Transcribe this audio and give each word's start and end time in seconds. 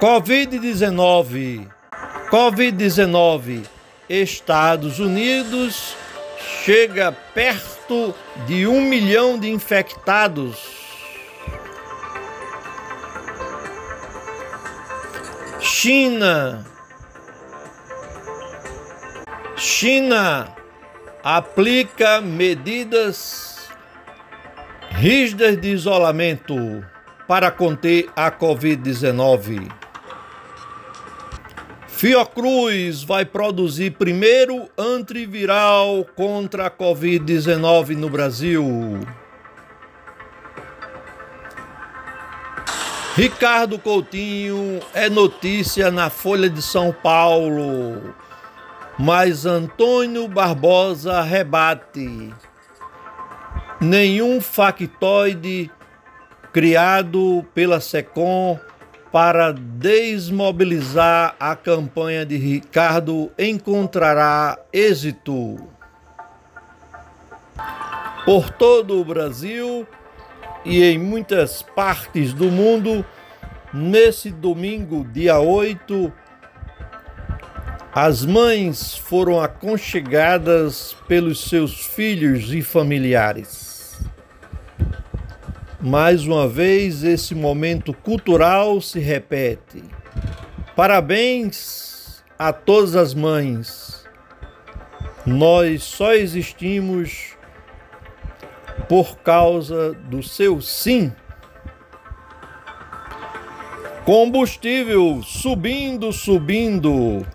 Covid-19. 0.00 1.68
Covid-19. 2.28 3.62
Estados 4.08 4.98
Unidos 4.98 5.94
chega 6.64 7.12
perto 7.34 8.14
de 8.46 8.66
um 8.66 8.80
milhão 8.80 9.38
de 9.38 9.50
infectados. 9.50 10.76
China. 15.60 16.64
China 19.56 20.54
aplica 21.22 22.20
medidas 22.20 23.68
rígidas 24.90 25.60
de 25.60 25.70
isolamento 25.70 26.84
para 27.26 27.50
conter 27.50 28.08
a 28.14 28.30
Covid-19. 28.30 29.85
Fiocruz 31.96 33.02
vai 33.02 33.24
produzir 33.24 33.92
primeiro 33.92 34.68
antiviral 34.76 36.06
contra 36.14 36.66
a 36.66 36.70
Covid-19 36.70 37.96
no 37.96 38.10
Brasil. 38.10 39.00
Ricardo 43.14 43.78
Coutinho 43.78 44.78
é 44.92 45.08
notícia 45.08 45.90
na 45.90 46.10
Folha 46.10 46.50
de 46.50 46.60
São 46.60 46.92
Paulo. 46.92 48.14
Mas 48.98 49.46
Antônio 49.46 50.28
Barbosa 50.28 51.22
rebate: 51.22 52.30
nenhum 53.80 54.38
factoide 54.38 55.70
criado 56.52 57.42
pela 57.54 57.80
SECOM 57.80 58.60
para 59.16 59.50
desmobilizar 59.50 61.36
a 61.40 61.56
campanha 61.56 62.26
de 62.26 62.36
Ricardo 62.36 63.32
encontrará 63.38 64.58
êxito. 64.70 65.56
Por 68.26 68.50
todo 68.50 69.00
o 69.00 69.04
Brasil 69.06 69.88
e 70.66 70.84
em 70.84 70.98
muitas 70.98 71.62
partes 71.62 72.34
do 72.34 72.50
mundo, 72.50 73.02
nesse 73.72 74.30
domingo, 74.30 75.02
dia 75.02 75.38
8, 75.38 76.12
as 77.94 78.22
mães 78.22 78.98
foram 78.98 79.40
aconchegadas 79.40 80.94
pelos 81.08 81.48
seus 81.48 81.86
filhos 81.86 82.52
e 82.52 82.60
familiares. 82.60 83.65
Mais 85.80 86.26
uma 86.26 86.48
vez, 86.48 87.04
esse 87.04 87.34
momento 87.34 87.92
cultural 87.92 88.80
se 88.80 88.98
repete. 88.98 89.84
Parabéns 90.74 92.24
a 92.38 92.52
todas 92.52 92.96
as 92.96 93.12
mães. 93.12 94.04
Nós 95.26 95.82
só 95.82 96.14
existimos 96.14 97.36
por 98.88 99.18
causa 99.18 99.92
do 99.92 100.22
seu 100.22 100.60
sim. 100.60 101.12
Combustível 104.04 105.22
subindo, 105.22 106.12
subindo. 106.12 107.26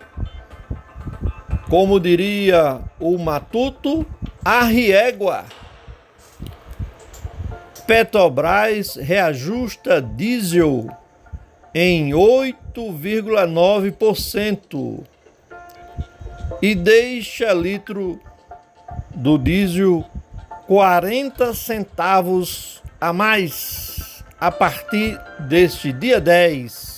Como 1.68 2.00
diria 2.00 2.80
o 2.98 3.18
Matuto, 3.18 4.06
a 4.44 4.64
riégua. 4.64 5.44
Petrobras 7.86 8.96
reajusta 8.96 10.00
diesel 10.00 10.88
em 11.74 12.10
8,9% 12.10 15.04
e 16.60 16.74
deixa 16.74 17.52
litro 17.52 18.20
do 19.14 19.38
diesel 19.38 20.04
40 20.66 21.54
centavos 21.54 22.82
a 23.00 23.12
mais 23.12 24.24
a 24.40 24.50
partir 24.50 25.16
deste 25.40 25.92
dia 25.92 26.20
10 26.20 26.92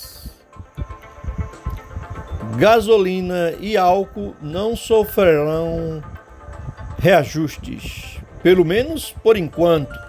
gasolina 2.56 3.52
e 3.60 3.76
álcool 3.76 4.34
não 4.40 4.76
sofrerão 4.76 6.02
reajustes, 6.98 8.18
pelo 8.42 8.64
menos 8.64 9.14
por 9.22 9.36
enquanto. 9.36 10.03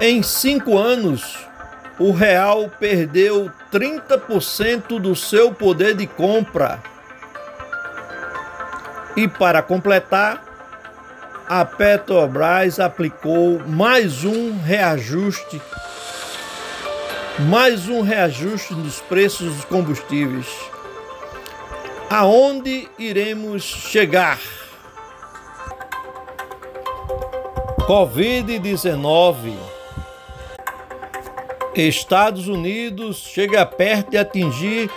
Em 0.00 0.22
cinco 0.22 0.78
anos, 0.78 1.48
o 1.98 2.12
real 2.12 2.70
perdeu 2.78 3.50
30% 3.72 5.00
do 5.00 5.16
seu 5.16 5.52
poder 5.52 5.96
de 5.96 6.06
compra. 6.06 6.82
E 9.16 9.26
para 9.26 9.62
completar, 9.62 10.44
a 11.48 11.64
Petrobras 11.64 12.78
aplicou 12.78 13.60
mais 13.66 14.22
um 14.22 14.58
reajuste, 14.58 15.60
mais 17.48 17.88
um 17.88 18.02
reajuste 18.02 18.74
nos 18.74 19.00
preços 19.00 19.54
dos 19.54 19.64
combustíveis. 19.64 20.46
Aonde 22.08 22.88
iremos 22.96 23.64
chegar? 23.64 24.38
Covid-19. 27.80 29.52
Estados 31.74 32.46
Unidos 32.46 33.18
chega 33.18 33.66
perto 33.66 34.10
de 34.10 34.18
atingir 34.18 34.88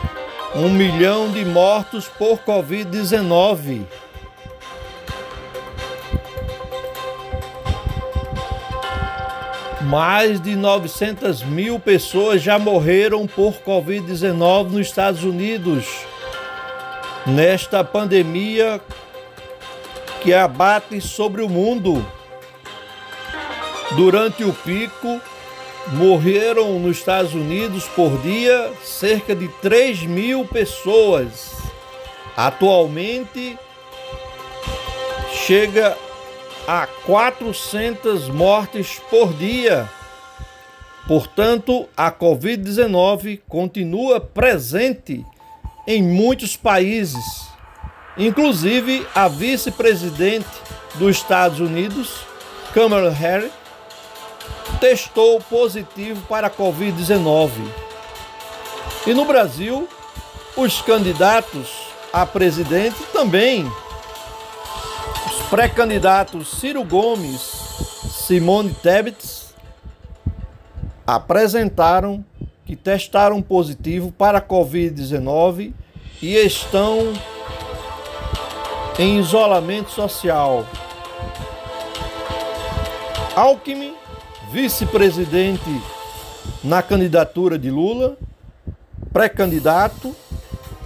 um 0.55 0.69
milhão 0.69 1.31
de 1.31 1.43
mortos 1.43 2.07
por 2.07 2.37
Covid-19. 2.39 3.81
Mais 9.81 10.39
de 10.39 10.55
900 10.55 11.41
mil 11.41 11.79
pessoas 11.79 12.41
já 12.43 12.59
morreram 12.59 13.25
por 13.25 13.55
Covid-19 13.55 14.69
nos 14.69 14.87
Estados 14.87 15.23
Unidos. 15.23 16.08
Nesta 17.35 17.83
pandemia 17.83 18.81
que 20.23 20.33
abate 20.33 20.99
sobre 20.99 21.43
o 21.43 21.49
mundo. 21.49 22.03
Durante 23.95 24.43
o 24.43 24.51
pico 24.51 25.21
morreram 25.89 26.79
nos 26.79 26.97
Estados 26.97 27.33
Unidos 27.33 27.85
por 27.89 28.17
dia 28.21 28.71
cerca 28.83 29.35
de 29.35 29.47
3 29.61 30.03
mil 30.03 30.45
pessoas. 30.45 31.55
Atualmente 32.35 33.57
chega 35.45 35.95
a 36.67 36.87
400 37.05 38.27
mortes 38.29 38.99
por 39.09 39.33
dia. 39.33 39.87
Portanto, 41.07 41.87
a 41.95 42.11
Covid-19 42.11 43.41
continua 43.47 44.19
presente 44.19 45.23
em 45.89 46.03
muitos 46.03 46.55
países, 46.55 47.49
inclusive 48.15 49.07
a 49.15 49.27
vice-presidente 49.27 50.45
dos 50.99 51.17
Estados 51.17 51.59
Unidos, 51.59 52.27
Kamala 52.75 53.09
Harris, 53.09 53.51
testou 54.79 55.41
positivo 55.41 56.21
para 56.29 56.45
a 56.45 56.49
Covid-19. 56.51 57.49
E 59.07 59.15
no 59.15 59.25
Brasil, 59.25 59.89
os 60.55 60.79
candidatos 60.79 61.89
a 62.13 62.23
presidente 62.23 63.01
também. 63.11 63.65
Os 65.25 65.47
pré-candidatos 65.49 66.59
Ciro 66.59 66.83
Gomes, 66.83 67.41
Simone 68.11 68.75
Tebet 68.75 69.17
apresentaram 71.07 72.23
que 72.69 72.75
testaram 72.75 73.41
positivo 73.41 74.11
para 74.11 74.37
a 74.37 74.41
Covid-19 74.41 75.73
e 76.21 76.35
estão 76.35 77.13
em 78.97 79.19
isolamento 79.19 79.91
social. 79.91 80.65
Alckmin, 83.35 83.95
vice-presidente 84.51 85.81
na 86.63 86.81
candidatura 86.81 87.57
de 87.57 87.71
Lula, 87.71 88.17
pré-candidato, 89.13 90.13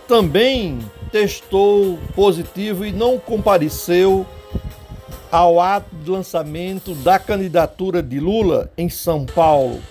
também 0.07 0.80
testou 1.12 1.97
positivo 2.15 2.85
e 2.85 2.91
não 2.91 3.18
compareceu 3.18 4.25
ao 5.31 5.59
ato 5.59 5.95
de 5.95 6.12
lançamento 6.12 6.94
da 6.95 7.18
candidatura 7.18 8.03
de 8.03 8.19
Lula 8.19 8.71
em 8.77 8.88
São 8.88 9.25
Paulo. 9.25 9.81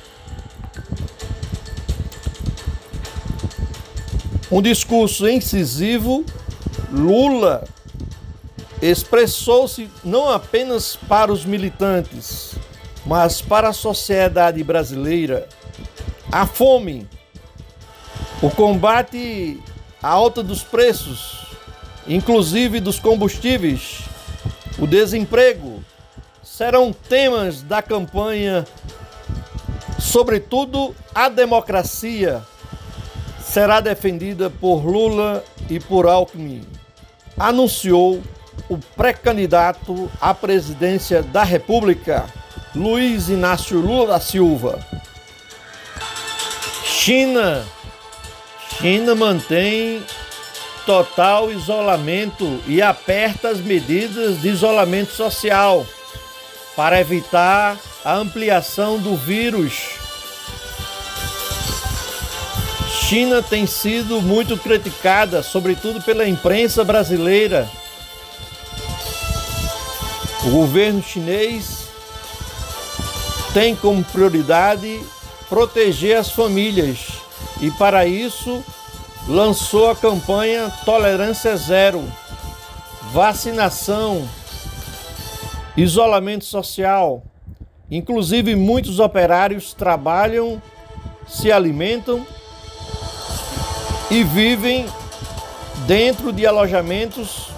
Um 4.52 4.60
discurso 4.60 5.26
incisivo, 5.26 6.26
Lula 6.93 7.64
expressou-se 8.82 9.88
não 10.04 10.28
apenas 10.28 10.94
para 10.94 11.32
os 11.32 11.46
militantes, 11.46 12.54
mas 13.06 13.40
para 13.40 13.70
a 13.70 13.72
sociedade 13.72 14.62
brasileira. 14.62 15.49
A 16.31 16.46
fome, 16.46 17.08
o 18.43 18.50
combate 18.50 19.58
à 20.02 20.10
alta 20.10 20.43
dos 20.43 20.62
preços, 20.62 21.46
inclusive 22.06 22.78
dos 22.78 22.99
combustíveis, 22.99 24.00
o 24.78 24.87
desemprego, 24.87 25.82
serão 26.43 26.93
temas 26.93 27.62
da 27.62 27.81
campanha, 27.81 28.66
sobretudo 29.99 30.94
a 31.14 31.31
democracia 31.31 32.43
será 33.52 33.81
defendida 33.81 34.49
por 34.49 34.82
Lula 34.82 35.44
e 35.69 35.78
por 35.78 36.06
Alckmin, 36.06 36.62
anunciou 37.38 38.22
o 38.66 38.78
pré-candidato 38.96 40.10
à 40.19 40.32
presidência 40.32 41.22
da 41.22 41.43
República, 41.43 42.25
Luiz 42.75 43.28
Inácio 43.28 43.78
Lula 43.78 44.06
da 44.14 44.20
Silva. 44.20 44.78
China. 46.82 47.62
China 48.81 49.14
mantém 49.14 50.02
total 50.87 51.52
isolamento 51.52 52.58
e 52.66 52.81
aperta 52.81 53.50
as 53.50 53.58
medidas 53.58 54.40
de 54.40 54.49
isolamento 54.49 55.12
social 55.12 55.87
para 56.75 56.99
evitar 56.99 57.76
a 58.02 58.14
ampliação 58.14 58.99
do 58.99 59.14
vírus 59.14 60.01
China 63.08 63.43
tem 63.43 63.66
sido 63.66 64.22
muito 64.22 64.56
criticada, 64.56 65.43
sobretudo 65.43 66.00
pela 66.00 66.26
imprensa 66.26 66.82
brasileira. 66.84 67.69
O 70.46 70.50
governo 70.50 71.02
chinês 71.02 71.88
tem 73.52 73.76
como 73.76 74.02
prioridade 74.04 75.00
proteger 75.49 76.16
as 76.16 76.31
famílias 76.31 77.08
e, 77.60 77.70
para 77.72 78.06
isso, 78.06 78.64
lançou 79.28 79.90
a 79.90 79.96
campanha 79.96 80.72
Tolerância 80.84 81.54
Zero, 81.56 82.02
vacinação, 83.12 84.26
isolamento 85.76 86.44
social. 86.44 87.22
Inclusive, 87.90 88.54
muitos 88.54 89.00
operários 89.00 89.75
trabalham, 89.75 90.62
se 91.26 91.52
alimentam 91.52 92.26
e 94.12 94.23
vivem 94.23 94.85
dentro 95.87 96.35
de 96.35 96.47
alojamentos 96.47 97.49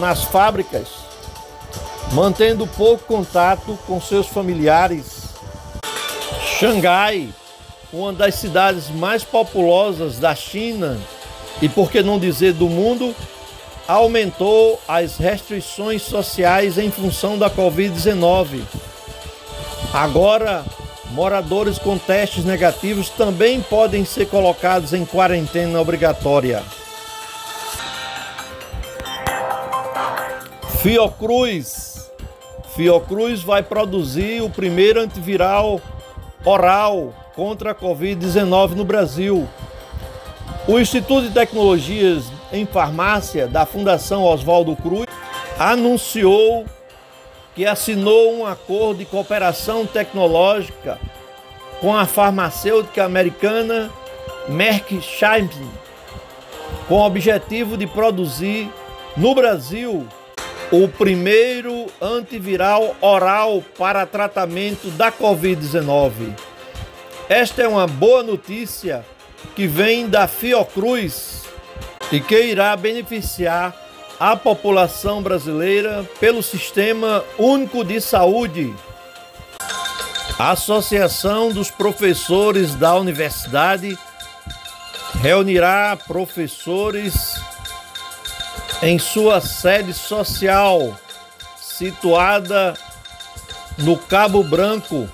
nas 0.00 0.24
fábricas, 0.24 0.88
mantendo 2.10 2.66
pouco 2.66 3.04
contato 3.04 3.78
com 3.86 4.00
seus 4.00 4.26
familiares. 4.26 5.28
Xangai, 6.58 7.28
uma 7.92 8.12
das 8.12 8.34
cidades 8.34 8.90
mais 8.90 9.22
populosas 9.22 10.18
da 10.18 10.34
China 10.34 10.98
e 11.62 11.68
por 11.68 11.92
que 11.92 12.02
não 12.02 12.18
dizer 12.18 12.54
do 12.54 12.68
mundo, 12.68 13.14
aumentou 13.86 14.80
as 14.88 15.16
restrições 15.16 16.02
sociais 16.02 16.76
em 16.76 16.90
função 16.90 17.38
da 17.38 17.48
Covid-19. 17.48 18.62
Agora, 19.92 20.64
Moradores 21.10 21.78
com 21.78 21.98
testes 21.98 22.44
negativos 22.44 23.10
também 23.10 23.60
podem 23.60 24.04
ser 24.04 24.26
colocados 24.26 24.92
em 24.92 25.04
quarentena 25.04 25.80
obrigatória. 25.80 26.62
Fiocruz. 30.80 32.10
Fiocruz 32.76 33.42
vai 33.42 33.62
produzir 33.62 34.40
o 34.40 34.48
primeiro 34.48 35.00
antiviral 35.00 35.80
oral 36.44 37.12
contra 37.34 37.72
a 37.72 37.74
Covid-19 37.74 38.70
no 38.70 38.84
Brasil. 38.84 39.48
O 40.68 40.78
Instituto 40.78 41.26
de 41.26 41.34
Tecnologias 41.34 42.24
em 42.52 42.64
Farmácia 42.64 43.48
da 43.48 43.66
Fundação 43.66 44.22
Oswaldo 44.22 44.76
Cruz 44.76 45.06
anunciou 45.58 46.64
que 47.54 47.66
assinou 47.66 48.34
um 48.34 48.46
acordo 48.46 48.98
de 48.98 49.04
cooperação 49.04 49.86
tecnológica 49.86 50.98
com 51.80 51.96
a 51.96 52.06
farmacêutica 52.06 53.04
americana 53.04 53.90
Merck 54.48 55.00
Sharp, 55.00 55.52
com 56.88 56.94
o 56.96 57.06
objetivo 57.06 57.76
de 57.76 57.86
produzir 57.86 58.70
no 59.16 59.34
Brasil 59.34 60.06
o 60.70 60.86
primeiro 60.86 61.86
antiviral 62.00 62.94
oral 63.00 63.62
para 63.76 64.06
tratamento 64.06 64.88
da 64.90 65.10
Covid-19. 65.10 66.32
Esta 67.28 67.62
é 67.62 67.68
uma 67.68 67.86
boa 67.86 68.22
notícia 68.22 69.04
que 69.56 69.66
vem 69.66 70.08
da 70.08 70.28
Fiocruz 70.28 71.44
e 72.12 72.20
que 72.20 72.40
irá 72.40 72.76
beneficiar 72.76 73.74
a 74.20 74.36
população 74.36 75.22
brasileira 75.22 76.06
pelo 76.20 76.42
Sistema 76.42 77.24
Único 77.38 77.82
de 77.82 78.02
Saúde. 78.02 78.74
A 80.38 80.50
Associação 80.50 81.50
dos 81.50 81.70
Professores 81.70 82.74
da 82.74 82.94
Universidade 82.96 83.98
reunirá 85.22 85.96
professores 86.06 87.40
em 88.82 88.98
sua 88.98 89.40
sede 89.40 89.94
social, 89.94 90.94
situada 91.58 92.74
no 93.78 93.96
Cabo 93.96 94.44
Branco. 94.44 95.08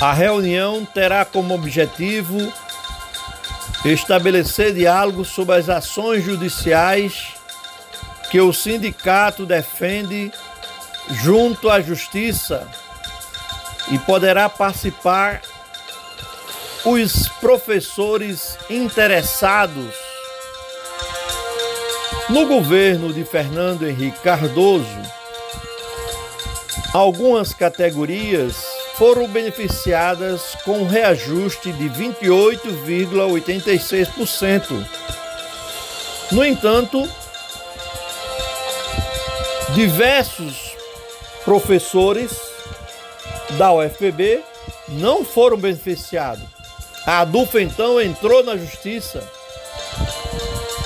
A 0.00 0.14
reunião 0.14 0.82
terá 0.82 1.26
como 1.26 1.54
objetivo 1.54 2.50
estabelecer 3.84 4.72
diálogo 4.72 5.24
sobre 5.24 5.56
as 5.56 5.68
ações 5.68 6.24
judiciais 6.24 7.34
que 8.30 8.40
o 8.40 8.52
sindicato 8.52 9.44
defende 9.44 10.32
junto 11.22 11.68
à 11.68 11.80
justiça 11.80 12.66
e 13.90 13.98
poderá 13.98 14.48
participar 14.48 15.42
os 16.84 17.28
professores 17.40 18.58
interessados. 18.70 19.94
No 22.30 22.46
governo 22.46 23.12
de 23.12 23.24
Fernando 23.24 23.86
Henrique 23.86 24.18
Cardoso, 24.20 24.88
algumas 26.94 27.52
categorias 27.52 28.73
foram 28.96 29.26
beneficiadas 29.26 30.56
com 30.64 30.86
reajuste 30.86 31.72
de 31.72 31.90
28,86%. 31.90 34.86
No 36.30 36.44
entanto, 36.44 37.08
diversos 39.74 40.76
professores 41.44 42.30
da 43.58 43.72
UFPB 43.72 44.40
não 44.88 45.24
foram 45.24 45.56
beneficiados. 45.56 46.44
A 47.06 47.20
ADUF 47.20 47.60
então 47.60 48.00
entrou 48.00 48.42
na 48.42 48.56
justiça 48.56 49.22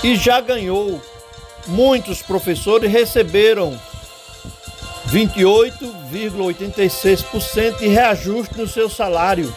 e 0.03 0.17
já 0.17 0.41
ganhou. 0.41 1.01
Muitos 1.67 2.23
professores 2.23 2.91
receberam 2.91 3.79
28,86% 5.11 7.79
de 7.79 7.89
reajuste 7.89 8.59
no 8.59 8.69
seu 8.69 8.91
salário 8.91 9.57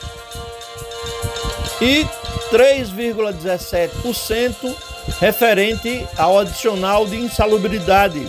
e 1.81 2.08
3,17% 2.51 4.74
referente 5.20 6.08
ao 6.17 6.39
adicional 6.39 7.05
de 7.05 7.17
insalubridade, 7.17 8.25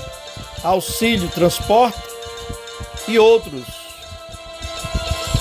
auxílio 0.64 1.28
transporte 1.28 2.02
e 3.06 3.16
outros. 3.18 3.62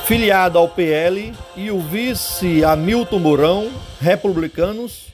filiado 0.05 0.59
ao 0.59 0.69
PL, 0.69 1.35
e 1.57 1.71
o 1.71 1.81
vice 1.81 2.65
Hamilton 2.65 3.19
Mourão, 3.19 3.71
republicanos, 4.01 5.14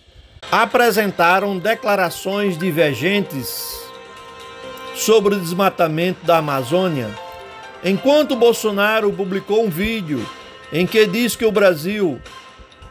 apresentaram 0.50 1.58
declarações 1.58 2.58
divergentes 2.58 3.80
sobre 4.94 5.34
o 5.34 5.40
desmatamento 5.40 6.24
da 6.24 6.38
Amazônia, 6.38 7.08
enquanto 7.84 8.36
Bolsonaro 8.36 9.12
publicou 9.12 9.64
um 9.64 9.70
vídeo 9.70 10.24
em 10.72 10.86
que 10.86 11.06
diz 11.06 11.34
que 11.34 11.44
o 11.44 11.52
Brasil 11.52 12.20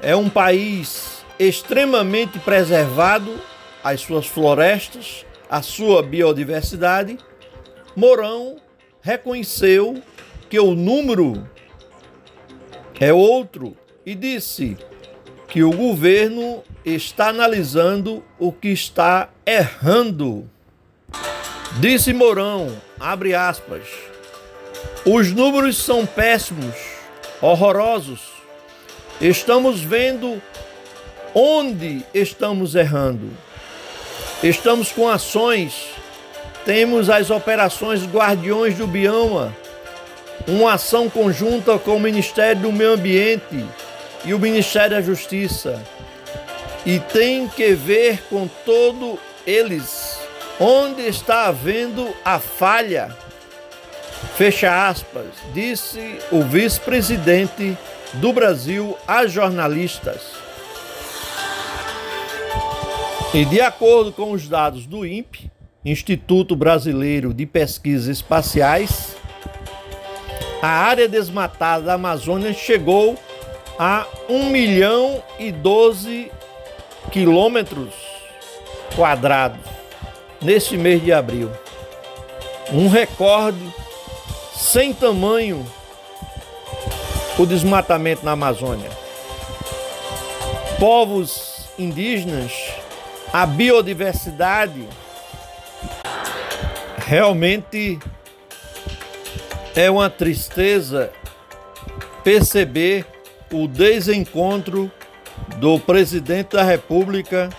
é 0.02 0.16
um 0.16 0.30
país 0.30 1.24
extremamente 1.38 2.40
preservado, 2.40 3.40
as 3.84 4.02
suas 4.02 4.26
florestas, 4.26 5.26
a 5.50 5.62
sua 5.62 6.04
biodiversidade, 6.04 7.18
Mourão 7.96 8.58
reconheceu 9.02 10.02
que 10.50 10.60
o 10.60 10.74
número 10.74 11.48
é 13.00 13.14
outro 13.14 13.78
e 14.06 14.14
disse 14.14 14.78
que 15.50 15.64
o 15.64 15.72
governo 15.72 16.64
está 16.86 17.30
analisando 17.30 18.24
o 18.38 18.52
que 18.52 18.70
está 18.70 19.30
errando. 19.46 20.50
Disse 21.80 22.14
Mourão, 22.14 22.72
abre 23.00 23.34
aspas, 23.34 23.84
os 25.04 25.32
números 25.32 25.78
são 25.78 26.06
péssimos, 26.06 26.76
horrorosos. 27.42 28.22
Estamos 29.20 29.82
vendo 29.82 30.42
onde 31.34 32.06
estamos 32.14 32.76
errando. 32.76 33.32
Estamos 34.44 34.92
com 34.92 35.10
ações, 35.10 35.88
temos 36.64 37.10
as 37.10 37.30
operações 37.30 38.06
Guardiões 38.06 38.76
do 38.76 38.88
Bioma, 38.88 39.54
uma 40.48 40.74
ação 40.74 41.10
conjunta 41.10 41.78
com 41.78 41.98
o 41.98 42.00
Ministério 42.00 42.62
do 42.62 42.72
Meio 42.72 42.94
Ambiente 42.94 43.66
e 44.26 44.34
o 44.34 44.40
Ministério 44.40 44.92
da 44.92 45.02
Justiça. 45.02 45.84
E 46.86 47.00
tem 47.00 47.48
que 47.48 47.74
ver 47.74 48.24
com 48.30 48.48
todos 48.66 49.20
eles 49.46 50.20
onde 50.60 51.02
está 51.04 51.48
havendo 51.48 52.14
a 52.24 52.40
falha. 52.40 53.16
Fecha 54.36 54.88
aspas, 54.88 55.28
disse 55.54 56.18
o 56.32 56.42
vice-presidente 56.42 57.78
do 58.14 58.34
Brasil 58.34 58.98
a 59.08 59.26
jornalistas. 59.28 60.22
E 63.34 63.46
de 63.46 63.62
acordo 63.62 64.12
com 64.12 64.32
os 64.32 64.48
dados 64.48 64.86
do 64.86 65.06
INPE, 65.06 65.52
Instituto 65.86 66.56
Brasileiro 66.56 67.34
de 67.34 67.46
Pesquisas 67.46 68.08
Espaciais, 68.08 69.16
a 70.62 70.68
área 70.68 71.08
desmatada 71.08 71.86
da 71.86 71.94
Amazônia 71.94 72.52
chegou 72.54 73.18
a 73.80 74.06
1 74.28 74.50
milhão 74.50 75.24
e 75.40 75.54
12 75.54 76.30
quilômetros 77.14 77.94
quadrados 78.94 79.62
neste 80.42 80.76
mês 80.76 81.02
de 81.02 81.14
abril. 81.14 81.50
Um 82.74 82.90
recorde 82.90 83.74
sem 84.54 84.94
tamanho 84.94 85.66
o 87.38 87.46
desmatamento 87.46 88.26
na 88.26 88.34
Amazônia. 88.34 88.90
Povos 90.78 91.70
indígenas, 91.80 92.52
a 93.32 93.46
biodiversidade 93.46 94.86
realmente 96.98 97.98
é 99.74 99.90
uma 99.90 100.10
tristeza 100.10 101.14
perceber 102.26 103.06
o 103.52 103.68
desencontro 103.68 104.92
do 105.58 105.80
presidente 105.80 106.56
da 106.56 106.64
República 106.64 107.50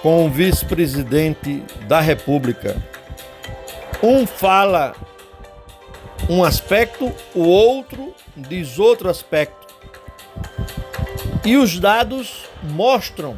com 0.00 0.26
o 0.26 0.28
vice-presidente 0.28 1.62
da 1.86 2.00
República. 2.00 2.76
Um 4.02 4.26
fala 4.26 4.94
um 6.28 6.44
aspecto, 6.44 7.12
o 7.34 7.42
outro 7.42 8.14
diz 8.36 8.78
outro 8.78 9.08
aspecto. 9.08 9.74
E 11.44 11.56
os 11.56 11.78
dados 11.78 12.44
mostram 12.62 13.36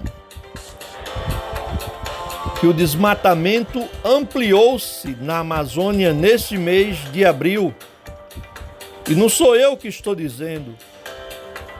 que 2.60 2.66
o 2.66 2.72
desmatamento 2.72 3.86
ampliou-se 4.04 5.16
na 5.20 5.38
Amazônia 5.38 6.12
neste 6.12 6.56
mês 6.56 6.98
de 7.12 7.24
abril. 7.24 7.74
E 9.08 9.14
não 9.14 9.28
sou 9.28 9.56
eu 9.56 9.76
que 9.76 9.88
estou 9.88 10.14
dizendo, 10.14 10.74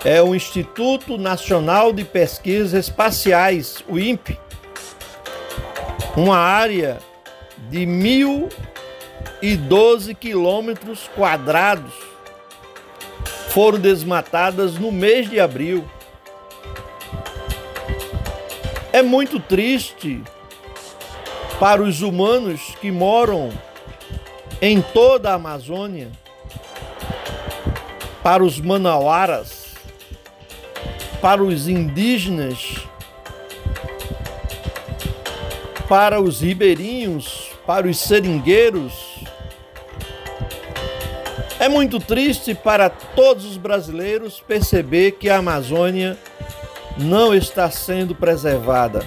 é 0.05 0.23
o 0.23 0.35
Instituto 0.35 1.17
Nacional 1.17 1.91
de 1.91 2.05
Pesquisas 2.05 2.75
Espaciais, 2.75 3.83
o 3.89 3.99
INPE, 3.99 4.39
uma 6.15 6.37
área 6.37 6.99
de 7.71 7.81
1.012 7.81 10.15
quilômetros 10.15 11.09
quadrados 11.17 11.95
foram 13.49 13.79
desmatadas 13.79 14.75
no 14.75 14.93
mês 14.93 15.31
de 15.31 15.41
abril. 15.41 15.89
É 18.93 19.01
muito 19.01 19.41
triste 19.41 20.23
para 21.59 21.83
os 21.83 22.03
humanos 22.03 22.61
que 22.81 22.91
moram 22.91 23.51
em 24.61 24.83
toda 24.83 25.31
a 25.31 25.35
Amazônia, 25.35 26.11
para 28.23 28.45
os 28.45 28.61
manauaras, 28.61 29.64
para 31.25 31.43
os 31.43 31.69
indígenas, 31.69 32.87
para 35.89 36.21
os 36.21 36.43
ribeirinhos, 36.43 37.51
para 37.67 37.87
os 37.89 37.99
seringueiros, 37.99 39.25
É 41.59 41.69
muito 41.69 41.99
triste 41.99 42.55
para 42.55 42.91
todos 42.91 43.47
os 43.47 43.57
brasileiros 43.57 44.39
perceber 44.39 45.13
que 45.13 45.31
a 45.31 45.39
Amazônia 45.39 46.19
não 46.99 47.35
está 47.35 47.71
sendo 47.71 48.15
preservada. 48.15 49.03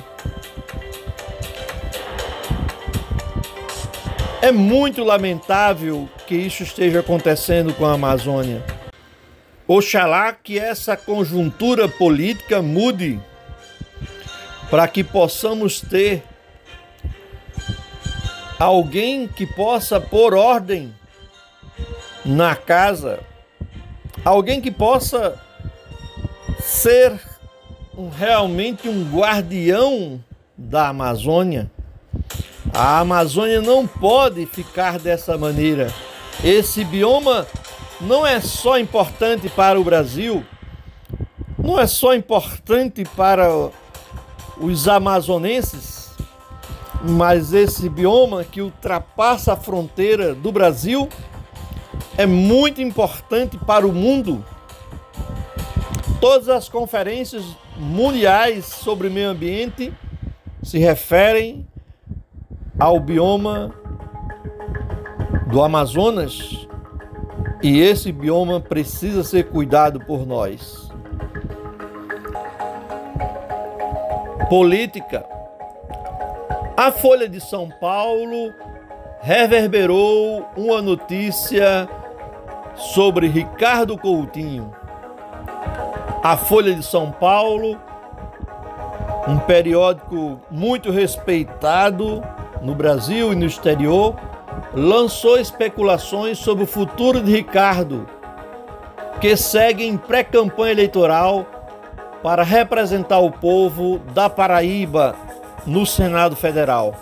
É 4.42 4.52
muito 4.52 5.04
lamentável 5.04 6.10
que 6.26 6.34
isso 6.34 6.64
esteja 6.64 7.02
acontecendo 7.02 7.76
com 7.76 7.86
a 7.86 7.94
Amazônia. 7.94 8.77
Oxalá 9.68 10.32
que 10.32 10.58
essa 10.58 10.96
conjuntura 10.96 11.90
política 11.90 12.62
mude 12.62 13.20
para 14.70 14.88
que 14.88 15.04
possamos 15.04 15.82
ter 15.82 16.24
alguém 18.58 19.28
que 19.28 19.46
possa 19.46 20.00
pôr 20.00 20.34
ordem 20.34 20.96
na 22.24 22.56
casa, 22.56 23.20
alguém 24.24 24.62
que 24.62 24.72
possa 24.72 25.38
ser 26.62 27.20
realmente 28.18 28.88
um 28.88 29.04
guardião 29.12 30.24
da 30.58 30.88
Amazônia. 30.88 31.70
A 32.74 33.00
Amazônia 33.00 33.62
não 33.62 33.86
pode 33.86 34.46
ficar 34.46 34.98
dessa 34.98 35.38
maneira. 35.38 35.94
Esse 36.44 36.86
bioma 36.86 37.48
não 38.00 38.26
é 38.26 38.40
só 38.40 38.78
importante 38.78 39.50
para 39.50 39.80
o 39.80 39.84
Brasil, 39.84 40.44
não 41.58 41.80
é 41.80 41.88
só 41.88 42.14
importante 42.14 43.04
para 43.16 43.50
os 44.58 44.88
amazonenses, 44.88 46.12
mas 47.04 47.54
esse 47.54 47.90
bioma 47.90 48.44
que 48.44 48.62
ultrapassa 48.62 49.54
a 49.54 49.58
fronteira 49.58 50.34
do 50.34 50.52
Brasil 50.52 51.10
é 52.18 52.26
muito 52.26 52.82
importante 52.82 53.58
para 53.58 53.86
o 53.86 53.92
mundo. 53.92 54.44
Todas 56.20 56.50
as 56.50 56.68
conferências 56.68 57.44
mundiais 57.78 58.66
sobre 58.66 59.10
meio 59.10 59.30
ambiente 59.30 59.94
se 60.64 60.80
referem 60.80 61.68
ao 62.80 63.00
bioma 63.00 63.74
do 65.48 65.64
Amazonas 65.64 66.67
e 67.62 67.80
esse 67.80 68.12
bioma 68.12 68.60
precisa 68.60 69.24
ser 69.24 69.50
cuidado 69.50 70.00
por 70.00 70.26
nós. 70.26 70.90
Política. 74.50 75.26
A 76.76 76.92
Folha 76.92 77.28
de 77.28 77.42
São 77.42 77.70
Paulo 77.82 78.54
reverberou 79.20 80.48
uma 80.56 80.82
notícia 80.82 81.90
sobre 82.76 83.28
Ricardo 83.28 83.98
Coutinho. 83.98 84.72
A 86.24 86.38
Folha 86.38 86.74
de 86.74 86.84
São 86.84 87.12
Paulo, 87.12 87.80
um 89.28 89.38
periódico 89.40 90.40
muito 90.50 90.92
respeitado 90.92 92.24
no 92.62 92.76
Brasil 92.76 93.34
e 93.34 93.36
no 93.36 93.46
exterior, 93.46 94.16
lançou 94.78 95.40
especulações 95.40 96.38
sobre 96.38 96.64
o 96.64 96.68
futuro 96.68 97.20
de 97.20 97.32
Ricardo, 97.32 98.08
que 99.20 99.36
segue 99.36 99.84
em 99.84 99.98
pré-campanha 99.98 100.72
eleitoral 100.72 101.48
para 102.22 102.44
representar 102.44 103.18
o 103.18 103.32
povo 103.32 103.98
da 104.14 104.30
Paraíba 104.30 105.16
no 105.66 105.84
Senado 105.84 106.36
Federal. 106.36 106.94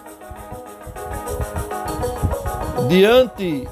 Diante 2.87 3.67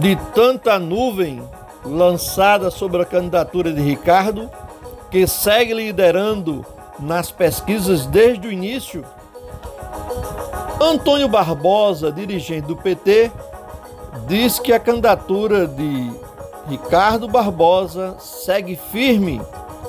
de 0.00 0.16
tanta 0.34 0.78
nuvem 0.78 1.42
lançada 1.84 2.70
sobre 2.70 3.02
a 3.02 3.04
candidatura 3.04 3.70
de 3.70 3.82
Ricardo, 3.82 4.50
que 5.10 5.26
segue 5.26 5.74
liderando 5.74 6.64
nas 6.98 7.30
pesquisas 7.30 8.06
desde 8.06 8.48
o 8.48 8.52
início, 8.52 9.04
Antônio 10.82 11.28
Barbosa, 11.28 12.10
dirigente 12.10 12.66
do 12.66 12.76
PT, 12.76 13.30
diz 14.26 14.58
que 14.58 14.72
a 14.72 14.80
candidatura 14.80 15.66
de 15.66 16.10
Ricardo 16.68 17.28
Barbosa 17.28 18.16
segue 18.18 18.76
firme 18.76 19.40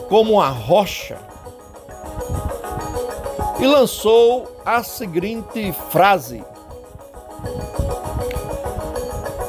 como 0.08 0.34
uma 0.34 0.50
rocha. 0.50 1.18
E 3.60 3.66
lançou 3.66 4.48
a 4.66 4.84
seguinte 4.84 5.72
frase: 5.90 6.44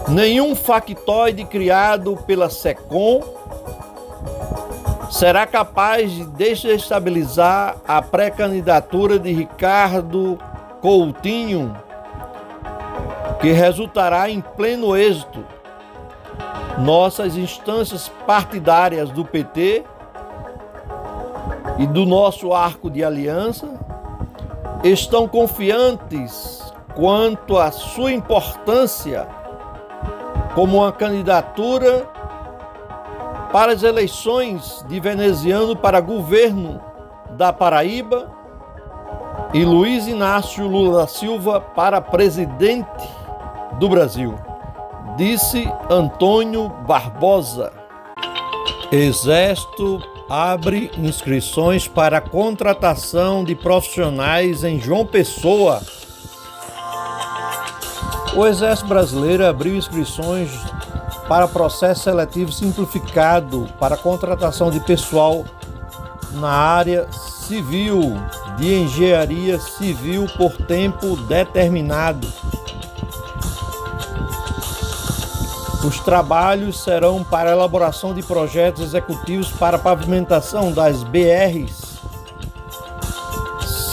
Nenhum 0.09 0.55
factoide 0.55 1.45
criado 1.45 2.17
pela 2.27 2.49
SECOM 2.49 3.23
será 5.11 5.47
capaz 5.47 6.11
de 6.11 6.25
desestabilizar 6.27 7.77
a 7.87 8.03
pré-candidatura 8.03 9.19
de 9.19 9.33
Ricardo 9.33 10.39
Coutinho, 10.85 11.75
que 13.41 13.53
resultará 13.53 14.29
em 14.29 14.43
pleno 14.43 14.95
êxito. 14.95 15.43
Nossas 16.79 17.39
instâncias 17.39 18.11
partidárias 18.27 19.09
do 19.09 19.25
PT 19.25 19.83
e 21.79 21.87
do 21.87 22.05
nosso 22.05 22.53
arco 22.53 22.91
de 22.91 23.03
aliança 23.03 23.67
estão 24.83 25.27
confiantes 25.27 26.63
quanto 26.95 27.57
à 27.57 27.73
sua 27.73 28.13
importância 28.13 29.27
como 30.55 30.77
uma 30.77 30.93
candidatura 30.93 32.07
para 33.51 33.73
as 33.73 33.83
eleições 33.83 34.85
de 34.87 35.01
veneziano 35.01 35.75
para 35.75 35.99
governo 35.99 36.79
da 37.31 37.55
Paraíba 37.55 38.44
e 39.55 39.65
Luiz 39.65 40.09
Inácio 40.09 40.67
Lula 40.67 41.03
da 41.03 41.07
Silva 41.07 41.61
para 41.61 42.01
presidente 42.01 42.89
do 43.79 43.89
Brasil, 43.89 44.35
disse 45.17 45.73
Antônio 45.89 46.69
Barbosa. 46.85 47.73
Exército 48.91 50.03
abre 50.29 50.91
inscrições 50.99 51.87
para 51.87 52.21
contratação 52.21 53.45
de 53.45 53.55
profissionais 53.55 54.65
em 54.65 54.81
João 54.81 55.07
Pessoa. 55.07 55.81
O 58.35 58.45
Exército 58.45 58.89
Brasileiro 58.89 59.47
abriu 59.47 59.77
inscrições 59.77 60.51
para 61.29 61.47
processo 61.47 62.03
seletivo 62.03 62.51
simplificado 62.51 63.69
para 63.79 63.97
contratação 63.97 64.69
de 64.69 64.81
pessoal 64.81 65.45
na 66.33 66.51
área 66.51 67.07
civil, 67.13 68.17
de 68.57 68.75
engenharia 68.75 69.59
civil 69.59 70.27
por 70.37 70.53
tempo 70.67 71.17
determinado. 71.17 72.27
Os 75.85 76.01
trabalhos 76.01 76.83
serão 76.83 77.23
para 77.23 77.51
elaboração 77.51 78.15
de 78.15 78.23
projetos 78.23 78.83
executivos 78.83 79.51
para 79.51 79.79
pavimentação 79.79 80.73
das 80.73 81.05
BRs 81.05 81.85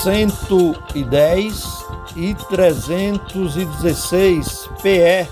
110 0.02 1.86
e 2.15 2.34
316 2.50 4.69
PE. 4.82 5.28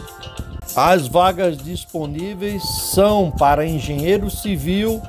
As 0.75 1.07
vagas 1.07 1.57
disponíveis 1.57 2.61
são 2.93 3.31
para 3.31 3.65
engenheiro 3.65 4.29
civil 4.29 5.01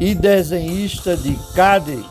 e 0.00 0.14
desenhista 0.14 1.14
de 1.16 1.34
CAD. 1.54 2.02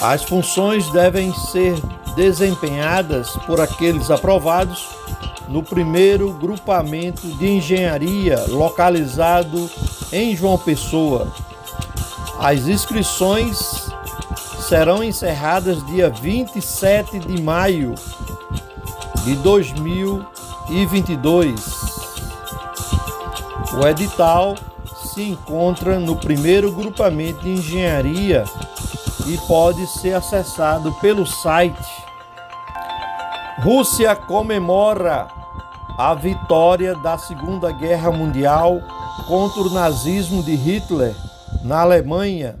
As 0.00 0.24
funções 0.24 0.90
devem 0.90 1.32
ser 1.34 1.78
desempenhadas 2.16 3.30
por 3.46 3.60
aqueles 3.60 4.10
aprovados 4.10 4.88
no 5.46 5.62
primeiro 5.62 6.32
grupamento 6.32 7.28
de 7.36 7.48
engenharia 7.48 8.42
localizado 8.48 9.70
em 10.10 10.34
João 10.34 10.56
Pessoa. 10.56 11.30
As 12.38 12.66
inscrições 12.66 13.90
serão 14.66 15.04
encerradas 15.04 15.84
dia 15.86 16.08
27 16.08 17.18
de 17.18 17.42
maio 17.42 17.94
de 19.24 19.34
2022. 19.36 21.50
O 23.74 23.86
edital 23.86 24.56
se 25.12 25.22
encontra 25.22 26.00
no 26.00 26.16
primeiro 26.16 26.72
grupamento 26.72 27.42
de 27.42 27.50
engenharia 27.50 28.46
e 29.26 29.38
pode 29.46 29.86
ser 29.86 30.14
acessado 30.14 30.92
pelo 31.00 31.26
site. 31.26 31.90
Rússia 33.62 34.16
comemora 34.16 35.28
a 35.98 36.14
vitória 36.14 36.94
da 36.94 37.18
Segunda 37.18 37.70
Guerra 37.72 38.10
Mundial 38.10 38.80
contra 39.26 39.60
o 39.60 39.70
nazismo 39.70 40.42
de 40.42 40.54
Hitler 40.54 41.14
na 41.62 41.80
Alemanha 41.80 42.58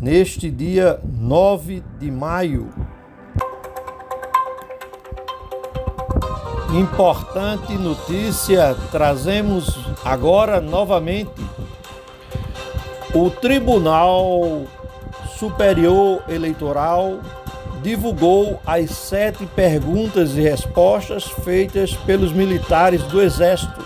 neste 0.00 0.50
dia 0.50 1.00
9 1.04 1.82
de 1.98 2.10
maio. 2.10 2.68
Importante 6.72 7.72
notícia 7.72 8.76
trazemos 8.92 9.76
agora 10.04 10.60
novamente. 10.60 11.42
O 13.12 13.28
Tribunal 13.28 14.62
Superior 15.40 16.22
Eleitoral 16.28 17.18
divulgou 17.82 18.60
as 18.66 18.90
sete 18.90 19.46
perguntas 19.46 20.36
e 20.36 20.42
respostas 20.42 21.24
feitas 21.24 21.94
pelos 21.94 22.30
militares 22.30 23.02
do 23.04 23.22
Exército. 23.22 23.82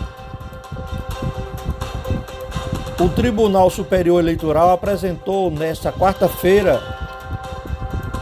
O 2.99 3.09
Tribunal 3.09 3.71
Superior 3.71 4.19
Eleitoral 4.19 4.73
apresentou 4.73 5.49
nesta 5.49 5.93
quarta-feira 5.93 6.83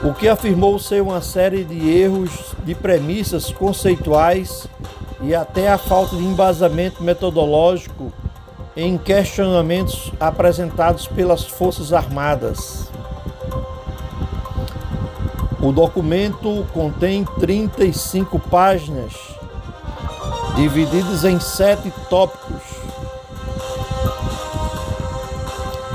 o 0.04 0.12
que 0.12 0.28
afirmou 0.28 0.78
ser 0.78 1.00
uma 1.00 1.22
série 1.22 1.64
de 1.64 1.88
erros 1.88 2.54
de 2.66 2.74
premissas 2.74 3.50
conceituais 3.50 4.68
e 5.22 5.34
até 5.34 5.70
a 5.70 5.78
falta 5.78 6.16
de 6.16 6.22
embasamento 6.22 7.02
metodológico 7.02 8.12
em 8.76 8.98
questionamentos 8.98 10.12
apresentados 10.20 11.06
pelas 11.06 11.46
Forças 11.46 11.94
Armadas. 11.94 12.91
O 15.62 15.70
documento 15.70 16.66
contém 16.74 17.24
35 17.38 18.36
páginas, 18.36 19.14
divididas 20.56 21.22
em 21.22 21.38
sete 21.38 21.88
tópicos. 22.10 22.60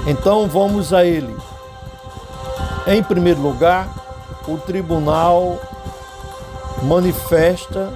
Então 0.08 0.48
vamos 0.48 0.94
a 0.94 1.04
ele. 1.04 1.36
Em 2.88 3.04
primeiro 3.04 3.42
lugar, 3.42 3.94
o 4.48 4.58
tribunal 4.58 5.60
manifesta 6.84 7.92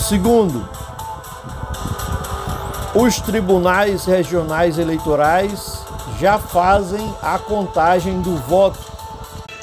Segundo, 0.10 0.68
os 2.96 3.22
tribunais 3.22 4.06
regionais 4.06 4.80
eleitorais 4.80 5.84
já 6.20 6.40
fazem 6.40 7.14
a 7.22 7.38
contagem 7.38 8.20
do 8.20 8.36
voto. 8.38 8.80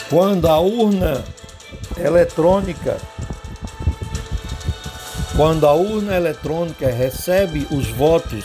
Quando 0.08 0.46
a 0.46 0.60
urna 0.60 1.24
eletrônica 1.98 2.96
quando 5.36 5.66
a 5.66 5.72
urna 5.72 6.14
eletrônica 6.14 6.92
recebe 6.92 7.66
os 7.72 7.88
votos 7.88 8.44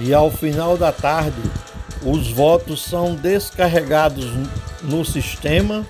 e 0.00 0.12
ao 0.12 0.32
final 0.32 0.76
da 0.76 0.90
tarde 0.90 1.40
os 2.02 2.32
votos 2.32 2.82
são 2.82 3.14
descarregados 3.14 4.26
no 4.82 5.04
sistema, 5.04 5.86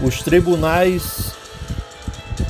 os 0.00 0.22
tribunais 0.22 1.36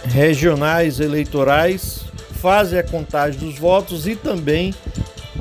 regionais 0.08 1.00
eleitorais 1.00 2.04
fazem 2.40 2.78
a 2.78 2.82
contagem 2.82 3.38
dos 3.40 3.58
votos 3.58 4.06
e 4.06 4.16
também 4.16 4.74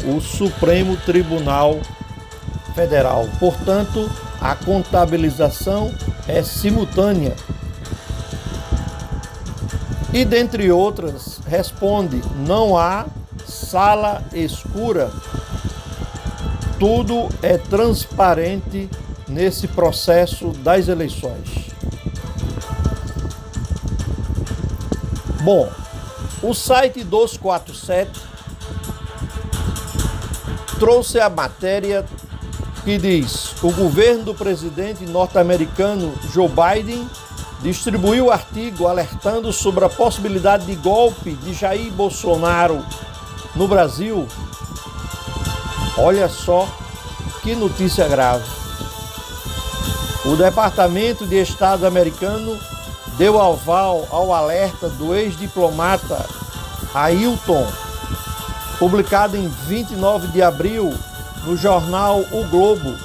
o 0.05 0.19
Supremo 0.19 0.97
Tribunal 0.97 1.79
Federal. 2.75 3.27
Portanto, 3.39 4.09
a 4.39 4.55
contabilização 4.55 5.93
é 6.27 6.43
simultânea 6.43 7.35
e 10.13 10.23
dentre 10.23 10.71
outras, 10.71 11.39
responde: 11.47 12.21
não 12.45 12.77
há 12.77 13.05
sala 13.45 14.23
escura. 14.33 15.11
Tudo 16.79 17.27
é 17.41 17.57
transparente 17.57 18.89
nesse 19.27 19.67
processo 19.67 20.49
das 20.63 20.87
eleições. 20.87 21.66
Bom, 25.47 25.71
o 26.43 26.53
site 26.53 27.05
247 27.05 28.11
trouxe 30.77 31.21
a 31.21 31.29
matéria 31.29 32.05
que 32.83 32.97
diz: 32.97 33.55
o 33.63 33.71
governo 33.71 34.25
do 34.25 34.35
presidente 34.35 35.05
norte-americano 35.05 36.13
Joe 36.33 36.49
Biden 36.49 37.09
distribuiu 37.61 38.29
artigo 38.29 38.87
alertando 38.87 39.53
sobre 39.53 39.85
a 39.85 39.89
possibilidade 39.89 40.65
de 40.65 40.75
golpe 40.75 41.31
de 41.31 41.53
Jair 41.53 41.93
Bolsonaro 41.93 42.83
no 43.55 43.69
Brasil. 43.69 44.27
Olha 45.97 46.27
só 46.27 46.67
que 47.41 47.55
notícia 47.55 48.05
grave. 48.05 48.43
O 50.25 50.35
Departamento 50.35 51.25
de 51.25 51.37
Estado 51.37 51.87
americano 51.87 52.59
deu 53.17 53.41
aval 53.41 54.07
ao 54.11 54.31
alerta 54.31 54.87
do 54.89 55.15
ex-diplomata 55.15 56.25
Ailton, 56.93 57.67
publicado 58.79 59.35
em 59.35 59.47
29 59.67 60.27
de 60.27 60.41
abril 60.41 60.93
no 61.43 61.57
jornal 61.57 62.23
O 62.31 62.43
Globo, 62.47 62.95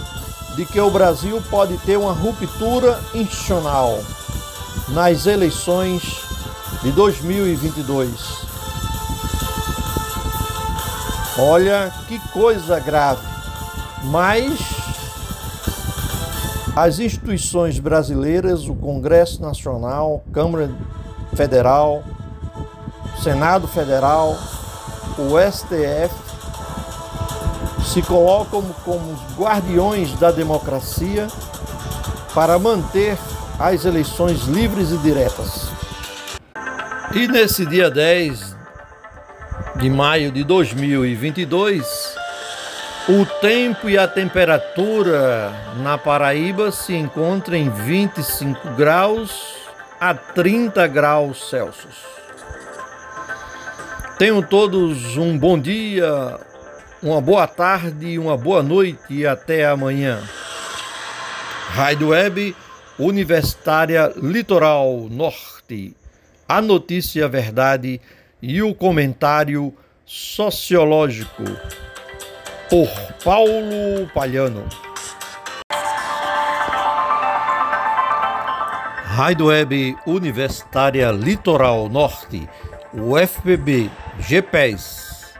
de 0.54 0.66
que 0.66 0.80
o 0.80 0.90
Brasil 0.90 1.42
pode 1.50 1.78
ter 1.78 1.96
uma 1.96 2.12
ruptura 2.12 3.00
institucional 3.14 4.00
nas 4.88 5.26
eleições 5.26 6.20
de 6.82 6.92
2022. 6.92 8.10
Olha 11.38 11.92
que 12.06 12.18
coisa 12.28 12.78
grave. 12.78 13.26
Mas 14.04 14.58
as 16.74 16.98
instituições 16.98 17.78
brasileiras, 17.78 18.66
o 18.66 18.74
Congresso 18.74 19.42
Nacional, 19.42 20.24
Câmara 20.32 20.70
Federal, 21.34 22.02
Senado 23.22 23.68
Federal, 23.68 24.36
o 25.18 25.38
STF, 25.50 26.14
se 27.84 28.00
colocam 28.02 28.62
como 28.84 29.12
os 29.12 29.38
guardiões 29.38 30.18
da 30.18 30.30
democracia 30.30 31.26
para 32.34 32.58
manter 32.58 33.18
as 33.58 33.84
eleições 33.84 34.44
livres 34.44 34.90
e 34.90 34.96
diretas. 34.98 35.68
E 37.14 37.28
nesse 37.28 37.66
dia 37.66 37.90
10 37.90 38.56
de 39.76 39.90
maio 39.90 40.32
de 40.32 40.42
2022, 40.42 42.11
o 43.08 43.26
tempo 43.40 43.90
e 43.90 43.98
a 43.98 44.06
temperatura 44.06 45.52
na 45.78 45.98
Paraíba 45.98 46.70
se 46.70 46.94
encontram 46.94 47.56
em 47.56 47.68
25 47.68 48.70
graus 48.76 49.56
a 49.98 50.14
30 50.14 50.86
graus 50.86 51.50
Celsius. 51.50 51.96
Tenham 54.18 54.40
todos 54.40 55.16
um 55.16 55.36
bom 55.36 55.58
dia, 55.58 56.38
uma 57.02 57.20
boa 57.20 57.48
tarde, 57.48 58.18
uma 58.20 58.36
boa 58.36 58.62
noite 58.62 59.02
e 59.10 59.26
até 59.26 59.66
amanhã. 59.66 60.22
Rádio 61.70 62.08
Web 62.08 62.54
Universitária 62.98 64.12
Litoral 64.16 65.08
Norte. 65.10 65.96
A 66.48 66.62
notícia, 66.62 67.28
verdade 67.28 68.00
e 68.40 68.62
o 68.62 68.72
comentário 68.72 69.74
sociológico 70.04 71.42
por 72.72 72.88
Paulo 73.22 74.08
Palhano. 74.14 74.64
Rádio 79.04 79.48
Web 79.48 79.98
Universitária 80.06 81.10
Litoral 81.12 81.90
Norte, 81.90 82.48
UFPB, 82.94 83.90
GPES. 84.20 85.34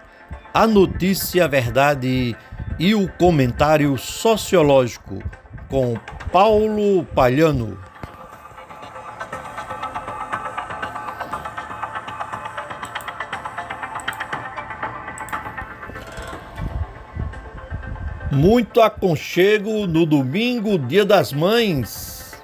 A 0.52 0.66
notícia, 0.66 1.46
a 1.46 1.48
verdade 1.48 2.36
e 2.78 2.94
o 2.94 3.08
comentário 3.12 3.96
sociológico 3.96 5.22
com 5.70 5.94
Paulo 6.30 7.02
Palhano. 7.14 7.78
Muito 18.42 18.80
aconchego 18.80 19.86
no 19.86 20.04
domingo, 20.04 20.76
dia 20.76 21.04
das 21.04 21.32
mães. 21.32 22.34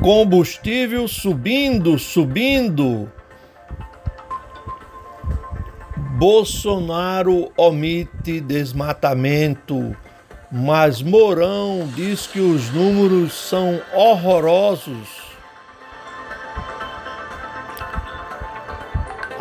Combustível 0.00 1.06
subindo, 1.06 1.98
subindo. 1.98 3.12
Bolsonaro 6.16 7.52
omite 7.58 8.40
desmatamento, 8.40 9.94
mas 10.50 11.02
Mourão 11.02 11.86
diz 11.94 12.26
que 12.26 12.40
os 12.40 12.70
números 12.70 13.34
são 13.34 13.82
horrorosos. 13.92 15.19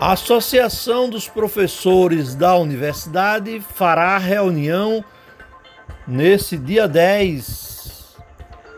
A 0.02 0.14
Associação 0.14 1.10
dos 1.10 1.28
Professores 1.28 2.34
da 2.34 2.56
Universidade 2.56 3.60
fará 3.60 4.18
reunião 4.18 5.04
nesse 6.08 6.56
dia 6.56 6.88
10. 6.88 8.16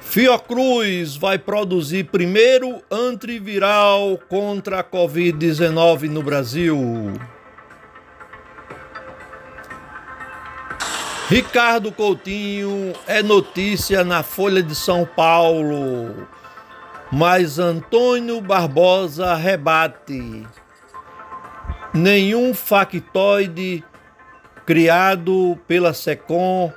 Fiocruz 0.00 1.14
vai 1.14 1.38
produzir 1.38 2.06
primeiro 2.06 2.82
antiviral 2.90 4.18
contra 4.28 4.80
a 4.80 4.84
Covid-19 4.84 6.10
no 6.10 6.20
Brasil. 6.20 7.14
Ricardo 11.28 11.92
Coutinho 11.92 12.92
é 13.06 13.22
notícia 13.22 14.02
na 14.02 14.24
Folha 14.24 14.64
de 14.64 14.74
São 14.74 15.06
Paulo. 15.06 16.26
Mas 17.10 17.58
Antônio 17.58 18.40
Barbosa 18.40 19.34
rebate. 19.34 20.46
Nenhum 21.94 22.52
factoide 22.52 23.82
criado 24.66 25.58
pela 25.66 25.94
SECOM 25.94 26.70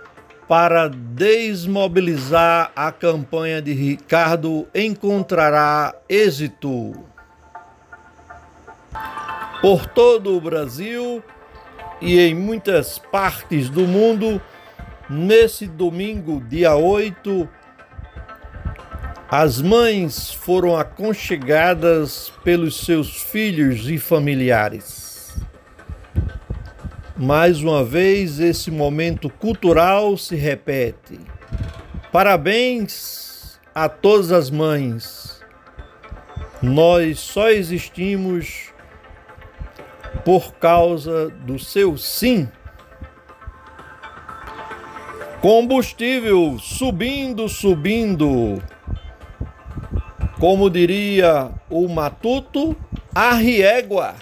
para 0.47 0.87
desmobilizar 0.87 2.71
a 2.75 2.91
campanha 2.91 3.61
de 3.61 3.73
Ricardo 3.73 4.65
encontrará 4.73 5.93
êxito. 6.07 6.93
Por 9.61 9.85
todo 9.85 10.35
o 10.35 10.41
Brasil 10.41 11.21
e 12.01 12.19
em 12.19 12.33
muitas 12.33 12.97
partes 12.97 13.69
do 13.69 13.81
mundo, 13.81 14.41
nesse 15.09 15.67
domingo, 15.67 16.41
dia 16.41 16.75
8, 16.75 17.47
as 19.33 19.61
mães 19.61 20.33
foram 20.33 20.75
aconchegadas 20.75 22.33
pelos 22.43 22.83
seus 22.83 23.21
filhos 23.21 23.89
e 23.89 23.97
familiares. 23.97 25.33
Mais 27.15 27.61
uma 27.61 27.81
vez, 27.81 28.41
esse 28.41 28.69
momento 28.69 29.29
cultural 29.29 30.17
se 30.17 30.35
repete. 30.35 31.17
Parabéns 32.11 33.57
a 33.73 33.87
todas 33.87 34.33
as 34.33 34.49
mães. 34.49 35.41
Nós 36.61 37.17
só 37.21 37.49
existimos 37.49 38.73
por 40.25 40.55
causa 40.55 41.29
do 41.29 41.57
seu 41.57 41.97
sim. 41.97 42.49
Combustível 45.39 46.59
subindo, 46.59 47.47
subindo. 47.47 48.61
Como 50.41 50.69
diria 50.71 51.51
o 51.69 51.87
Matuto, 51.87 52.75
a 53.13 53.35
riégua. 53.35 54.15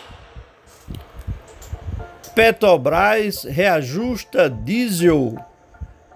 Petrobras 2.36 3.46
reajusta 3.46 4.50
diesel 4.50 5.38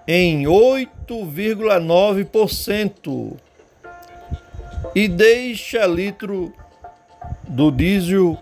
em 0.06 0.42
8,9% 0.42 3.34
e 4.94 5.08
deixa 5.08 5.86
litro 5.86 6.52
do 7.48 7.70
diesel 7.70 8.36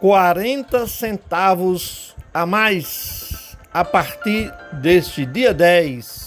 40 0.00 0.86
centavos 0.86 2.16
a 2.32 2.46
mais 2.46 3.58
a 3.70 3.84
partir 3.84 4.50
deste 4.80 5.26
dia 5.26 5.52
10 5.52 6.23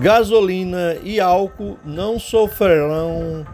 gasolina 0.00 0.96
e 1.02 1.20
álcool 1.20 1.78
não 1.84 2.18
sofrerão 2.18 3.46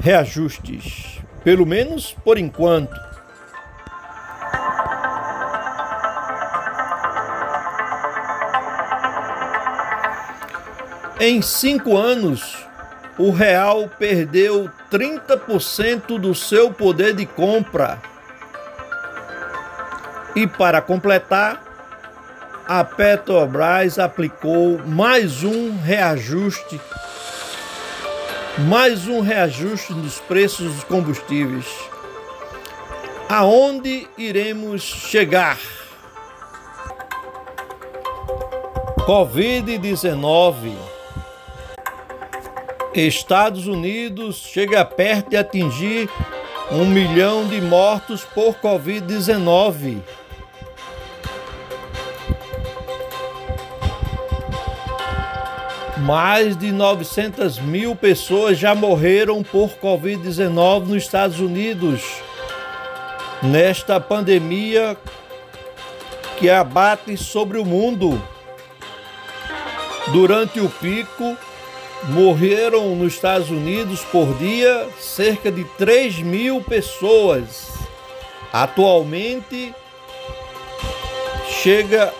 reajustes, 0.00 1.20
pelo 1.42 1.64
menos 1.64 2.14
por 2.24 2.38
enquanto. 2.38 2.94
Em 11.20 11.40
cinco 11.40 11.96
anos, 11.96 12.66
o 13.16 13.30
real 13.30 13.88
perdeu 13.98 14.68
30% 14.90 16.18
do 16.18 16.34
seu 16.34 16.72
poder 16.72 17.14
de 17.14 17.24
compra. 17.24 17.98
E 20.36 20.46
para 20.46 20.82
completar, 20.82 21.63
a 22.66 22.82
Petrobras 22.82 23.98
aplicou 23.98 24.78
mais 24.86 25.44
um 25.44 25.76
reajuste, 25.78 26.80
mais 28.66 29.06
um 29.06 29.20
reajuste 29.20 29.92
nos 29.92 30.18
preços 30.20 30.72
dos 30.72 30.84
combustíveis. 30.84 31.66
Aonde 33.28 34.08
iremos 34.16 34.82
chegar? 34.82 35.58
Covid-19. 39.00 40.74
Estados 42.94 43.66
Unidos 43.66 44.36
chega 44.36 44.84
perto 44.84 45.30
de 45.30 45.36
atingir 45.36 46.08
um 46.70 46.86
milhão 46.86 47.46
de 47.46 47.60
mortos 47.60 48.24
por 48.24 48.54
Covid-19. 48.54 50.00
Mais 56.04 56.54
de 56.54 56.70
900 56.70 57.58
mil 57.60 57.96
pessoas 57.96 58.58
já 58.58 58.74
morreram 58.74 59.42
por 59.42 59.70
Covid-19 59.82 60.80
nos 60.80 61.02
Estados 61.02 61.40
Unidos. 61.40 62.02
Nesta 63.42 63.98
pandemia 63.98 64.98
que 66.36 66.50
abate 66.50 67.16
sobre 67.16 67.56
o 67.56 67.64
mundo. 67.64 68.22
Durante 70.12 70.60
o 70.60 70.68
pico, 70.68 71.38
morreram 72.10 72.94
nos 72.94 73.14
Estados 73.14 73.48
Unidos 73.48 74.02
por 74.12 74.34
dia 74.36 74.86
cerca 75.00 75.50
de 75.50 75.64
3 75.78 76.18
mil 76.18 76.60
pessoas. 76.60 77.72
Atualmente, 78.52 79.74
chega 81.62 82.12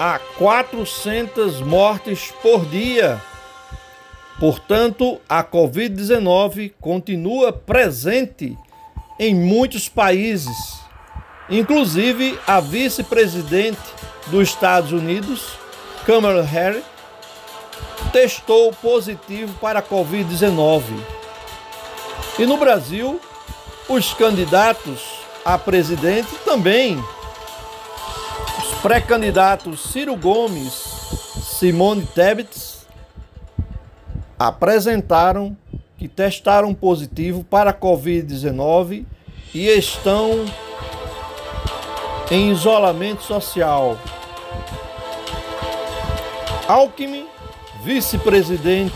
a 0.00 0.18
400 0.38 1.60
mortes 1.60 2.32
por 2.42 2.64
dia. 2.64 3.20
Portanto, 4.38 5.20
a 5.28 5.44
Covid-19 5.44 6.72
continua 6.80 7.52
presente 7.52 8.56
em 9.18 9.34
muitos 9.34 9.90
países, 9.90 10.80
inclusive 11.50 12.38
a 12.46 12.60
vice-presidente 12.60 13.78
dos 14.28 14.48
Estados 14.48 14.90
Unidos, 14.90 15.58
Kamala 16.06 16.42
Harris, 16.44 16.82
testou 18.10 18.72
positivo 18.72 19.52
para 19.60 19.80
a 19.80 19.82
Covid-19. 19.82 20.82
E 22.38 22.46
no 22.46 22.56
Brasil, 22.56 23.20
os 23.86 24.14
candidatos 24.14 25.20
a 25.44 25.58
presidente 25.58 26.34
também 26.46 26.98
pré-candidatos 28.82 29.92
Ciro 29.92 30.16
Gomes, 30.16 30.72
Simone 31.42 32.06
Tebet 32.06 32.48
apresentaram 34.38 35.54
que 35.98 36.08
testaram 36.08 36.72
positivo 36.72 37.44
para 37.44 37.70
a 37.70 37.74
Covid-19 37.74 39.04
e 39.52 39.68
estão 39.68 40.46
em 42.30 42.50
isolamento 42.50 43.22
social. 43.22 43.98
Alckmin, 46.66 47.26
vice-presidente 47.84 48.94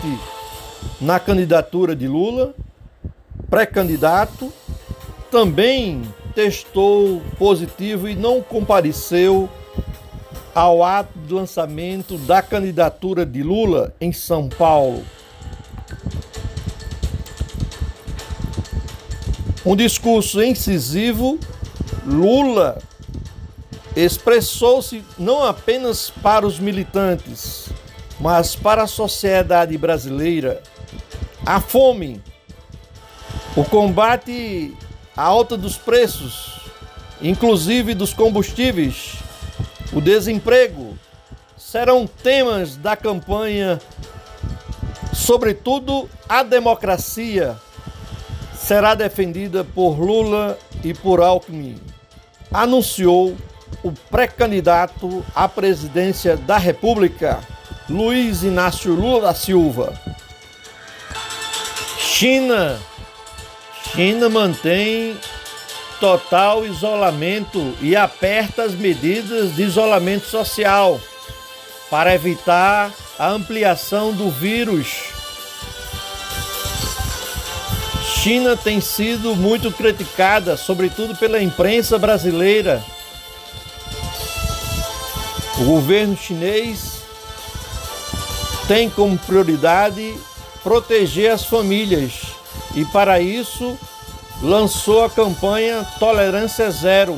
na 0.99 1.19
candidatura 1.19 1.95
de 1.95 2.07
Lula, 2.07 2.55
pré-candidato, 3.51 4.51
também 5.29 6.01
testou 6.33 7.21
positivo 7.37 8.09
e 8.09 8.15
não 8.15 8.41
compareceu 8.41 9.47
ao 10.55 10.81
ato 10.81 11.19
de 11.19 11.33
lançamento 11.33 12.17
da 12.17 12.41
candidatura 12.41 13.25
de 13.25 13.43
Lula 13.43 13.93
em 13.99 14.13
São 14.13 14.47
Paulo. 14.47 15.03
Um 19.65 19.75
discurso 19.75 20.41
incisivo, 20.41 21.37
Lula 22.05 22.81
expressou-se 23.97 25.03
não 25.19 25.43
apenas 25.43 26.09
para 26.09 26.47
os 26.47 26.57
militantes, 26.57 27.67
mas 28.17 28.55
para 28.55 28.83
a 28.83 28.87
sociedade 28.87 29.77
brasileira. 29.77 30.63
A 31.45 31.59
fome, 31.59 32.21
o 33.57 33.63
combate 33.65 34.73
à 35.17 35.23
alta 35.23 35.57
dos 35.57 35.77
preços, 35.77 36.61
inclusive 37.21 37.93
dos 37.93 38.13
combustíveis, 38.13 39.24
o 39.93 40.01
desemprego, 40.01 40.97
serão 41.57 42.05
temas 42.07 42.75
da 42.75 42.95
campanha, 42.95 43.79
sobretudo 45.13 46.09
a 46.27 46.43
democracia 46.43 47.55
será 48.65 48.95
defendida 48.95 49.63
por 49.63 49.99
Lula 49.99 50.57
e 50.83 50.93
por 50.93 51.21
Alckmin, 51.21 51.79
anunciou 52.51 53.35
o 53.83 53.91
pré-candidato 53.91 55.23
à 55.35 55.47
presidência 55.47 56.35
da 56.35 56.57
República, 56.57 57.39
Luiz 57.87 58.41
Inácio 58.43 58.93
Lula 58.93 59.21
da 59.21 59.33
Silva. 59.35 59.93
China. 61.99 62.79
China 63.91 64.29
mantém 64.29 65.15
total 65.99 66.65
isolamento 66.65 67.73
e 67.81 67.95
aperta 67.95 68.63
as 68.63 68.73
medidas 68.73 69.55
de 69.55 69.63
isolamento 69.63 70.25
social 70.25 70.99
para 71.89 72.13
evitar 72.13 72.91
a 73.17 73.29
ampliação 73.29 74.11
do 74.11 74.29
vírus 74.29 75.15
China 78.25 78.57
tem 78.57 78.81
sido 78.81 79.35
muito 79.35 79.71
criticada, 79.71 80.57
sobretudo 80.57 81.15
pela 81.15 81.39
imprensa 81.39 81.99
brasileira. 81.99 82.83
O 85.59 85.65
governo 85.65 86.17
chinês 86.17 87.03
tem 88.67 88.89
como 88.89 89.15
prioridade 89.15 90.17
proteger 90.63 91.33
as 91.33 91.45
famílias 91.45 92.13
e, 92.73 92.83
para 92.85 93.19
isso, 93.19 93.77
lançou 94.41 95.03
a 95.03 95.09
campanha 95.09 95.85
Tolerância 95.99 96.69
Zero, 96.69 97.17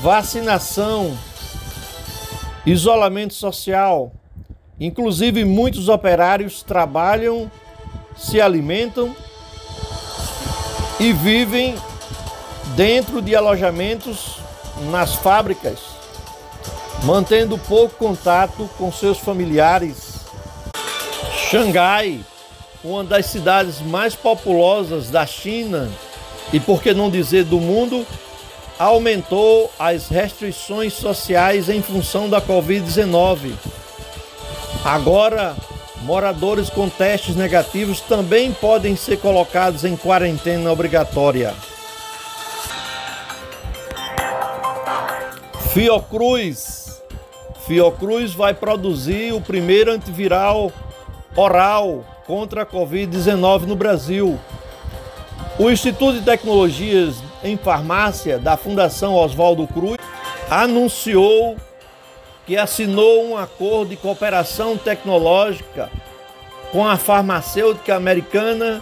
vacinação, 0.00 1.16
isolamento 2.64 3.34
social. 3.34 4.12
Inclusive, 4.78 5.44
muitos 5.44 5.88
operários 5.88 6.62
trabalham, 6.62 7.50
se 8.16 8.40
alimentam 8.40 9.14
e 10.98 11.12
vivem 11.12 11.74
dentro 12.76 13.20
de 13.20 13.34
alojamentos 13.34 14.38
nas 14.90 15.14
fábricas, 15.14 15.78
mantendo 17.04 17.58
pouco 17.58 17.96
contato 17.96 18.68
com 18.78 18.90
seus 18.92 19.18
familiares. 19.18 20.20
Xangai, 21.50 22.24
uma 22.82 23.04
das 23.04 23.26
cidades 23.26 23.80
mais 23.80 24.14
populosas 24.14 25.10
da 25.10 25.26
China 25.26 25.90
e 26.52 26.58
por 26.58 26.82
que 26.82 26.92
não 26.92 27.10
dizer 27.10 27.44
do 27.44 27.60
mundo, 27.60 28.06
aumentou 28.78 29.70
as 29.78 30.08
restrições 30.08 30.94
sociais 30.94 31.68
em 31.68 31.82
função 31.82 32.28
da 32.28 32.40
Covid-19. 32.40 33.52
Agora, 34.84 35.54
Moradores 36.02 36.70
com 36.70 36.88
testes 36.88 37.36
negativos 37.36 38.00
também 38.00 38.52
podem 38.52 38.96
ser 38.96 39.18
colocados 39.18 39.84
em 39.84 39.96
quarentena 39.96 40.72
obrigatória. 40.72 41.54
Fiocruz. 45.74 47.02
Fiocruz 47.66 48.32
vai 48.32 48.54
produzir 48.54 49.34
o 49.34 49.42
primeiro 49.42 49.92
antiviral 49.92 50.72
oral 51.36 52.02
contra 52.30 52.62
a 52.62 52.66
Covid-19 52.66 53.62
no 53.62 53.74
Brasil. 53.74 54.38
O 55.58 55.68
Instituto 55.68 56.20
de 56.20 56.24
Tecnologias 56.24 57.16
em 57.42 57.56
Farmácia 57.56 58.38
da 58.38 58.56
Fundação 58.56 59.16
Oswaldo 59.16 59.66
Cruz 59.66 59.96
anunciou 60.48 61.56
que 62.46 62.56
assinou 62.56 63.26
um 63.26 63.36
acordo 63.36 63.88
de 63.90 63.96
cooperação 63.96 64.76
tecnológica 64.76 65.90
com 66.70 66.86
a 66.86 66.96
farmacêutica 66.96 67.96
americana 67.96 68.80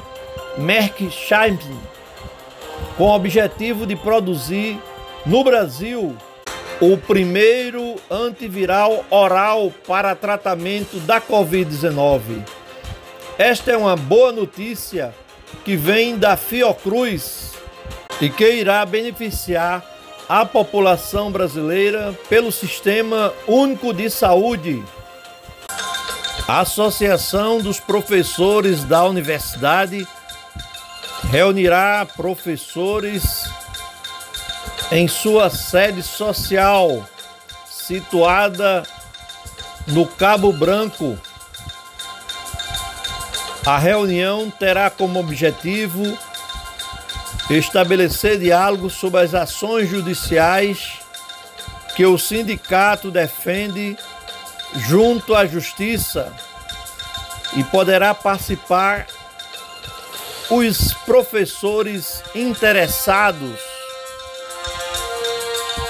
Merck 0.58 1.10
Sharp, 1.10 1.62
com 2.98 3.04
o 3.04 3.14
objetivo 3.14 3.86
de 3.86 3.96
produzir 3.96 4.78
no 5.24 5.42
Brasil 5.42 6.14
o 6.82 6.98
primeiro 6.98 7.96
antiviral 8.10 9.06
oral 9.10 9.72
para 9.86 10.14
tratamento 10.14 10.98
da 11.00 11.18
Covid-19. 11.18 12.57
Esta 13.38 13.70
é 13.70 13.76
uma 13.76 13.94
boa 13.94 14.32
notícia 14.32 15.14
que 15.64 15.76
vem 15.76 16.18
da 16.18 16.36
Fiocruz 16.36 17.52
e 18.20 18.28
que 18.28 18.50
irá 18.50 18.84
beneficiar 18.84 19.80
a 20.28 20.44
população 20.44 21.30
brasileira 21.30 22.12
pelo 22.28 22.50
Sistema 22.50 23.32
Único 23.46 23.94
de 23.94 24.10
Saúde. 24.10 24.82
A 26.48 26.62
Associação 26.62 27.60
dos 27.60 27.78
Professores 27.78 28.82
da 28.82 29.04
Universidade 29.04 30.04
reunirá 31.30 32.04
professores 32.16 33.48
em 34.90 35.06
sua 35.06 35.48
sede 35.48 36.02
social, 36.02 37.08
situada 37.70 38.82
no 39.86 40.06
Cabo 40.06 40.52
Branco. 40.52 41.16
A 43.66 43.78
reunião 43.78 44.50
terá 44.50 44.88
como 44.88 45.20
objetivo 45.20 46.16
estabelecer 47.50 48.38
diálogo 48.38 48.90
sobre 48.90 49.20
as 49.20 49.34
ações 49.34 49.88
judiciais 49.88 50.98
que 51.96 52.04
o 52.06 52.18
sindicato 52.18 53.10
defende 53.10 53.96
junto 54.76 55.34
à 55.34 55.46
justiça 55.46 56.32
e 57.56 57.64
poderá 57.64 58.14
participar 58.14 59.06
os 60.50 60.94
professores 61.04 62.22
interessados. 62.34 63.58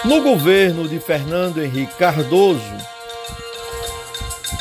No 0.04 0.22
governo 0.22 0.88
de 0.88 0.98
Fernando 1.00 1.62
Henrique 1.62 1.94
Cardoso, 1.94 2.62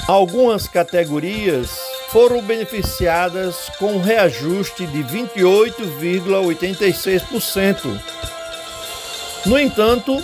algumas 0.07 0.67
categorias 0.67 1.86
foram 2.11 2.41
beneficiadas 2.41 3.69
com 3.77 3.99
reajuste 3.99 4.87
de 4.87 5.03
28,86%. 5.03 8.01
No 9.45 9.59
entanto, 9.59 10.19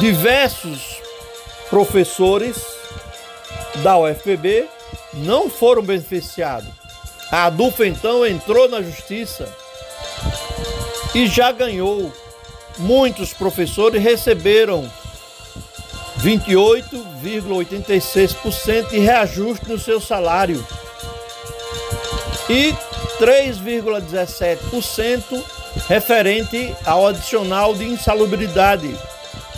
diversos 0.00 1.02
professores 1.68 2.56
da 3.82 3.98
UFPB 3.98 4.66
não 5.14 5.50
foram 5.50 5.82
beneficiados. 5.82 6.68
A 7.30 7.46
ADUFA 7.46 7.86
então 7.86 8.26
entrou 8.26 8.68
na 8.68 8.82
justiça 8.82 9.48
e 11.14 11.26
já 11.26 11.52
ganhou. 11.52 12.12
Muitos 12.78 13.32
professores 13.32 14.02
receberam 14.02 14.90
28,86% 16.22 18.90
de 18.90 18.98
reajuste 18.98 19.68
no 19.68 19.78
seu 19.78 20.00
salário 20.00 20.66
e 22.48 22.74
3,17% 23.20 25.44
referente 25.86 26.74
ao 26.84 27.06
adicional 27.06 27.72
de 27.74 27.84
insalubridade, 27.84 28.92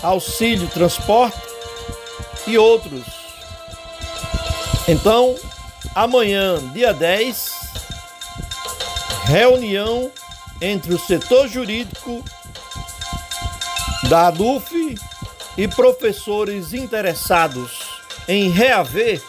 auxílio 0.02 0.68
transporte 0.68 1.40
e 2.46 2.58
outros. 2.58 3.04
Então, 4.86 5.34
amanhã, 5.94 6.58
dia 6.72 6.92
10, 6.92 7.52
reunião 9.24 10.12
entre 10.60 10.92
o 10.92 10.98
setor 10.98 11.48
jurídico 11.48 12.22
da 14.08 14.26
ADUF 14.28 14.98
e 15.56 15.68
professores 15.68 16.72
interessados 16.72 18.00
em 18.28 18.50
reaver 18.50 19.20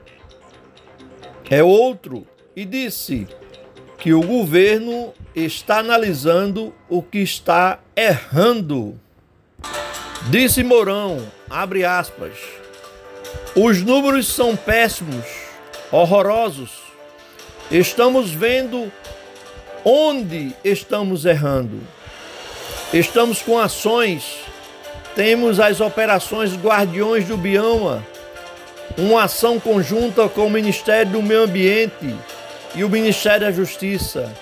é 1.51 1.63
outro 1.63 2.27
e 2.57 2.65
disse 2.65 3.27
que 3.99 4.13
o 4.13 4.23
governo 4.23 5.13
está 5.45 5.79
analisando 5.79 6.75
o 6.89 7.03
que 7.03 7.19
está 7.19 7.79
errando. 7.97 8.99
Disse 10.31 10.63
Mourão, 10.63 11.27
abre 11.49 11.85
aspas, 11.85 12.35
os 13.55 13.83
números 13.83 14.27
são 14.27 14.57
péssimos, 14.57 15.25
horrorosos. 15.91 16.71
Estamos 17.71 18.31
vendo 18.31 18.91
onde 19.85 20.55
estamos 20.65 21.25
errando. 21.25 21.81
Estamos 22.93 23.43
com 23.43 23.59
ações, 23.59 24.39
temos 25.15 25.61
as 25.61 25.81
operações 25.81 26.55
Guardiões 26.57 27.27
do 27.27 27.37
Bioma, 27.37 28.07
uma 28.97 29.25
ação 29.25 29.61
conjunta 29.61 30.29
com 30.29 30.47
o 30.47 30.51
Ministério 30.51 31.13
do 31.13 31.23
Meio 31.23 31.43
Ambiente 31.43 32.17
e 32.75 32.85
o 32.85 32.89
Ministério 32.89 33.41
da 33.41 33.53
Justiça. 33.53 34.33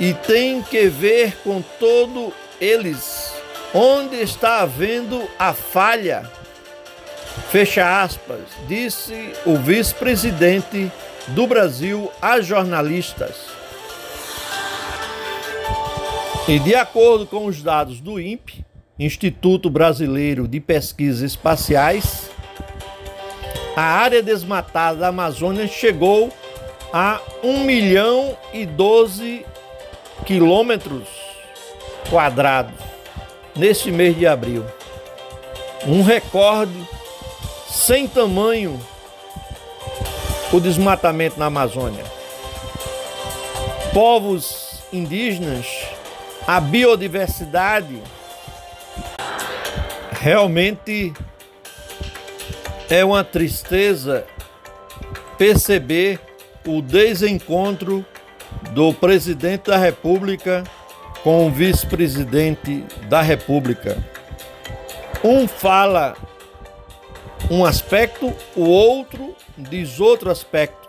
E 0.00 0.14
tem 0.14 0.62
que 0.62 0.88
ver 0.88 1.36
com 1.44 1.62
todos 1.78 2.32
eles 2.60 3.32
onde 3.74 4.16
está 4.16 4.60
havendo 4.60 5.28
a 5.38 5.52
falha. 5.52 6.30
Fecha 7.50 8.02
aspas, 8.02 8.40
disse 8.68 9.32
o 9.46 9.56
vice-presidente 9.56 10.90
do 11.28 11.46
Brasil 11.46 12.10
a 12.20 12.40
jornalistas. 12.40 13.46
E 16.48 16.58
de 16.58 16.74
acordo 16.74 17.26
com 17.26 17.46
os 17.46 17.62
dados 17.62 18.00
do 18.00 18.20
INPE, 18.20 18.64
Instituto 18.98 19.70
Brasileiro 19.70 20.46
de 20.46 20.60
Pesquisas 20.60 21.22
Espaciais, 21.22 22.30
a 23.74 23.82
área 23.82 24.22
desmatada 24.22 24.98
da 24.98 25.08
Amazônia 25.08 25.66
chegou 25.66 26.30
a 26.92 27.20
1 27.42 27.64
milhão 27.64 28.36
e 28.52 28.66
12 28.66 29.46
quilômetros 30.24 31.08
quadrados 32.08 32.74
neste 33.54 33.90
mês 33.90 34.16
de 34.16 34.26
abril. 34.26 34.64
Um 35.86 36.02
recorde 36.02 36.72
sem 37.68 38.06
tamanho 38.06 38.80
o 40.52 40.60
desmatamento 40.60 41.38
na 41.38 41.46
Amazônia. 41.46 42.04
Povos 43.92 44.82
indígenas, 44.92 45.66
a 46.46 46.60
biodiversidade 46.60 48.02
realmente 50.12 51.12
é 52.88 53.04
uma 53.04 53.24
tristeza 53.24 54.26
perceber 55.38 56.20
o 56.66 56.82
desencontro 56.82 58.04
do 58.72 58.92
presidente 58.92 59.70
da 59.70 59.76
República 59.76 60.64
com 61.22 61.46
o 61.46 61.50
vice-presidente 61.50 62.84
da 63.08 63.22
República. 63.22 64.02
Um 65.22 65.46
fala 65.46 66.16
um 67.50 67.64
aspecto, 67.64 68.32
o 68.56 68.64
outro 68.64 69.34
diz 69.56 70.00
outro 70.00 70.30
aspecto. 70.30 70.88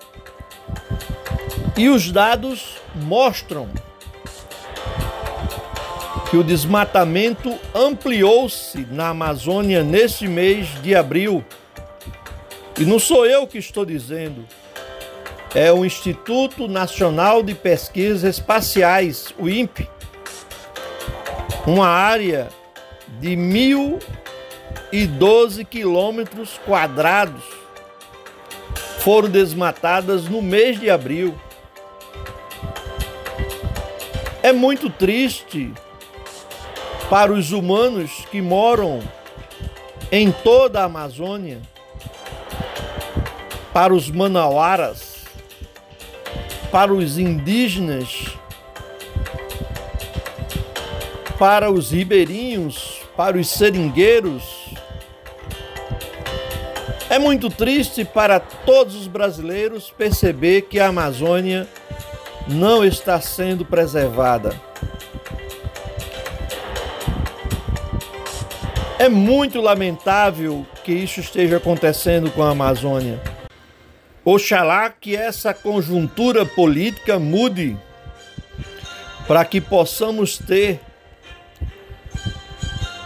E 1.76 1.90
os 1.90 2.12
dados 2.12 2.78
mostram 2.96 3.70
que 6.30 6.38
o 6.38 6.44
desmatamento 6.44 7.60
ampliou-se 7.76 8.88
na 8.90 9.10
Amazônia 9.10 9.84
neste 9.84 10.28
mês 10.28 10.68
de 10.82 10.96
abril 10.96 11.44
e 12.80 12.86
não 12.86 12.98
sou 12.98 13.26
eu 13.26 13.46
que 13.46 13.60
estou 13.60 13.86
dizendo, 13.86 14.46
é 15.56 15.72
o 15.72 15.86
Instituto 15.86 16.68
Nacional 16.68 17.44
de 17.44 17.54
Pesquisas 17.54 18.24
Espaciais, 18.24 19.32
o 19.38 19.48
INPE, 19.48 19.88
uma 21.68 21.88
área 21.88 22.50
de 23.20 23.38
1.012 23.38 25.64
quilômetros 25.66 26.60
quadrados 26.66 27.44
foram 29.00 29.30
desmatadas 29.30 30.28
no 30.30 30.42
mês 30.42 30.80
de 30.80 30.90
abril. 30.90 31.40
É 34.42 34.52
muito 34.52 34.90
triste 34.90 35.72
para 37.10 37.32
os 37.32 37.52
humanos 37.52 38.26
que 38.32 38.42
moram 38.42 39.00
em 40.12 40.32
toda 40.32 40.82
a 40.82 40.86
Amazônia 40.86 41.62
para 43.74 43.94
os 43.94 44.10
manauaras, 44.10 45.13
para 46.74 46.92
os 46.92 47.20
indígenas, 47.20 48.36
para 51.38 51.72
os 51.72 51.92
ribeirinhos, 51.92 53.02
para 53.16 53.38
os 53.38 53.48
seringueiros. 53.48 54.74
É 57.12 57.20
muito 57.20 57.48
triste 57.48 58.04
para 58.04 58.40
todos 58.40 58.96
os 58.96 59.06
brasileiros 59.06 59.94
perceber 59.96 60.64
que 60.64 60.80
a 60.80 60.88
Amazônia 60.88 61.68
não 62.48 62.84
está 62.84 63.22
sendo 63.22 63.64
preservada. 63.64 64.60
É 68.98 69.08
muito 69.08 69.62
lamentável 69.62 70.66
que 70.84 70.92
isso 70.92 71.20
esteja 71.20 71.58
acontecendo 71.58 72.32
com 72.32 72.42
a 72.42 72.50
Amazônia. 72.50 73.22
Oxalá 74.26 74.90
que 74.90 75.16
essa 75.16 75.54
conjuntura 75.54 76.46
política 76.46 77.20
mude 77.20 77.78
para 79.28 79.44
que 79.44 79.60
possamos 79.60 80.38
ter 80.38 80.80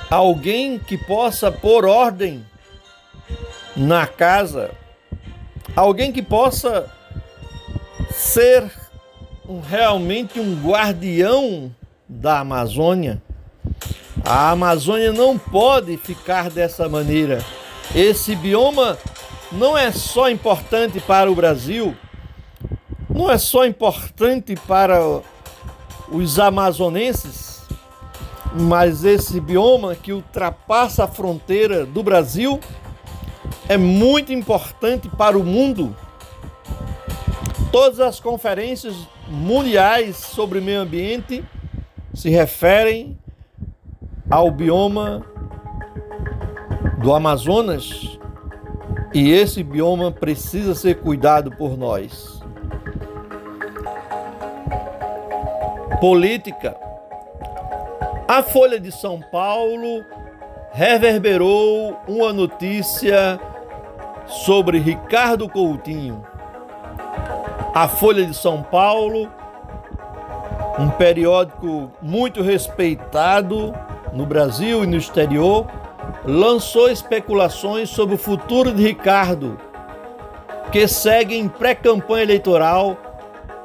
alguém 0.09 0.77
que 0.77 0.97
possa 0.97 1.51
pôr 1.51 1.85
ordem 1.85 2.45
na 3.75 4.05
casa, 4.05 4.71
alguém 5.75 6.11
que 6.11 6.21
possa 6.21 6.89
ser 8.11 8.69
realmente 9.67 10.39
um 10.39 10.55
guardião 10.61 11.73
da 12.07 12.39
Amazônia. 12.39 13.21
A 14.23 14.51
Amazônia 14.51 15.11
não 15.11 15.37
pode 15.37 15.97
ficar 15.97 16.49
dessa 16.49 16.87
maneira. 16.87 17.43
Esse 17.95 18.35
bioma 18.35 18.97
não 19.51 19.77
é 19.77 19.91
só 19.91 20.29
importante 20.29 20.99
para 20.99 21.31
o 21.31 21.35
Brasil, 21.35 21.95
não 23.09 23.31
é 23.31 23.37
só 23.37 23.65
importante 23.65 24.55
para 24.67 25.21
os 26.11 26.39
amazonenses, 26.39 27.65
mas 28.53 29.03
esse 29.03 29.39
bioma 29.39 29.95
que 29.95 30.11
ultrapassa 30.11 31.05
a 31.05 31.07
fronteira 31.07 31.85
do 31.85 32.03
Brasil 32.03 32.59
é 33.69 33.77
muito 33.77 34.31
importante 34.33 35.09
para 35.09 35.37
o 35.37 35.43
mundo. 35.43 35.95
Todas 37.71 37.99
as 37.99 38.19
conferências 38.19 38.95
mundiais 39.27 40.17
sobre 40.17 40.61
meio 40.61 40.81
ambiente 40.81 41.43
se 42.13 42.29
referem 42.29 43.17
ao 44.29 44.49
bioma 44.49 45.25
do 47.01 47.13
Amazonas 47.13 48.16
e 49.13 49.31
esse 49.31 49.63
bioma 49.63 50.11
precisa 50.11 50.75
ser 50.75 50.95
cuidado 51.01 51.51
por 51.51 51.77
nós. 51.77 52.41
Política. 55.99 56.75
A 58.27 58.43
Folha 58.43 58.79
de 58.79 58.91
São 58.91 59.19
Paulo 59.31 60.03
reverberou 60.71 61.97
uma 62.07 62.33
notícia 62.33 63.39
sobre 64.27 64.79
Ricardo 64.79 65.47
Coutinho. 65.49 66.23
A 67.73 67.87
Folha 67.87 68.25
de 68.25 68.33
São 68.33 68.61
Paulo, 68.61 69.31
um 70.77 70.89
periódico 70.89 71.91
muito 72.01 72.41
respeitado 72.41 73.73
no 74.13 74.25
Brasil 74.25 74.83
e 74.83 74.87
no 74.87 74.97
exterior, 74.97 75.65
lançou 76.27 76.91
especulações 76.91 77.89
sobre 77.89 78.15
o 78.15 78.17
futuro 78.17 78.73
de 78.73 78.83
Ricardo, 78.83 79.57
que 80.73 80.85
segue 80.85 81.37
em 81.37 81.47
pré-campanha 81.47 82.23
eleitoral 82.23 82.97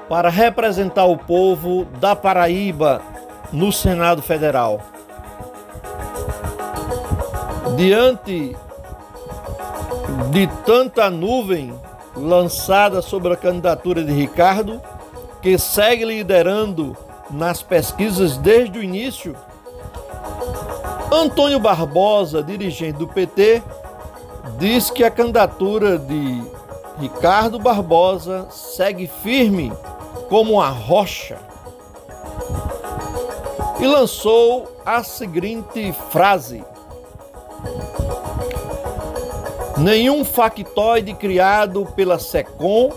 para 0.09 0.29
representar 0.29 1.07
o 1.07 1.17
povo 1.17 1.85
da 1.99 2.15
Paraíba 2.15 3.03
no 3.53 3.73
Senado 3.73 4.23
Federal. 4.23 4.81
Diante 7.77 8.57
de 10.31 10.47
tanta 10.65 11.11
nuvem 11.11 11.75
lançada 12.15 13.03
sobre 13.03 13.33
a 13.33 13.37
candidatura 13.37 14.05
de 14.05 14.13
Ricardo, 14.13 14.81
que 15.41 15.59
segue 15.59 16.05
liderando 16.05 16.97
nas 17.29 17.61
pesquisas 17.61 18.37
desde 18.37 18.79
o 18.79 18.83
início, 18.83 19.35
Antônio 21.13 21.61
Barbosa, 21.61 22.43
dirigente 22.43 22.99
do 22.99 23.07
PT, 23.07 23.63
diz 24.59 24.91
que 24.91 25.05
a 25.05 25.11
candidatura 25.11 25.99
de 25.99 26.43
Ricardo 26.99 27.59
Barbosa 27.59 28.47
segue 28.51 29.07
firme 29.23 29.71
como 30.31 30.55
uma 30.55 30.71
rocha 30.71 31.37
e 33.79 33.87
lançou 33.87 34.67
a 34.87 35.03
seguinte 35.03 35.93
frase: 36.09 36.65
Nenhum 39.77 40.25
factoide 40.25 41.13
criado 41.13 41.87
pela 41.95 42.19
SECOM 42.19 42.91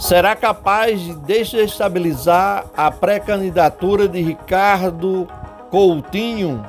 será 0.00 0.34
capaz 0.34 0.98
de 0.98 1.14
desestabilizar 1.14 2.64
a 2.74 2.90
pré-candidatura 2.90 4.08
de 4.08 4.22
Ricardo 4.22 5.28
Coutinho, 5.72 6.66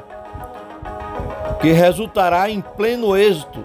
que 1.59 1.73
resultará 1.73 2.49
em 2.49 2.61
pleno 2.61 3.17
êxito. 3.17 3.61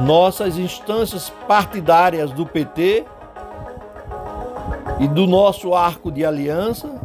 Nossas 0.00 0.58
instâncias 0.58 1.30
partidárias 1.48 2.30
do 2.30 2.44
PT 2.44 3.06
e 5.00 5.08
do 5.08 5.26
nosso 5.26 5.74
arco 5.74 6.12
de 6.12 6.22
aliança 6.22 7.00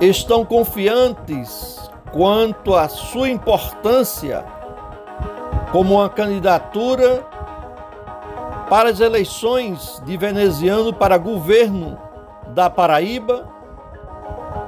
estão 0.00 0.42
confiantes 0.42 1.78
quanto 2.10 2.74
à 2.74 2.88
sua 2.88 3.28
importância 3.28 4.42
como 5.70 5.96
uma 5.96 6.08
candidatura 6.08 7.22
para 8.70 8.88
as 8.88 9.00
eleições 9.00 10.00
de 10.06 10.16
veneziano 10.16 10.94
para 10.94 11.18
governo 11.18 11.98
da 12.54 12.70
Paraíba 12.70 13.59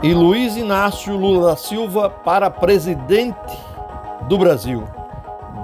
e 0.03 0.13
Luiz 0.13 0.57
Inácio 0.57 1.17
Lula 1.17 1.51
da 1.51 1.57
Silva 1.57 2.11
para 2.11 2.51
presidente 2.51 3.39
do 4.29 4.37
Brasil, 4.37 4.85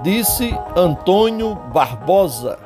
disse 0.01 0.57
Antônio 0.77 1.55
Barbosa. 1.73 2.57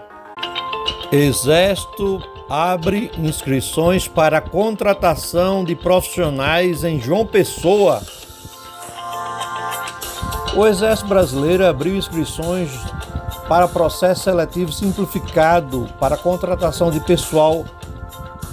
Exército 1.12 2.22
abre 2.48 3.12
inscrições 3.18 4.08
para 4.08 4.40
contratação 4.40 5.64
de 5.64 5.76
profissionais 5.76 6.84
em 6.84 7.00
João 7.00 7.26
Pessoa. 7.26 8.02
O 10.56 10.68
Exército 10.68 11.10
Brasileiro 11.10 11.66
abriu 11.66 11.96
inscrições 11.96 12.72
para 13.50 13.68
processo 13.68 14.26
seletivo 14.26 14.72
simplificado 14.72 15.90
para 16.00 16.18
contratação 16.18 16.92
de 16.92 17.00
pessoal 17.00 17.66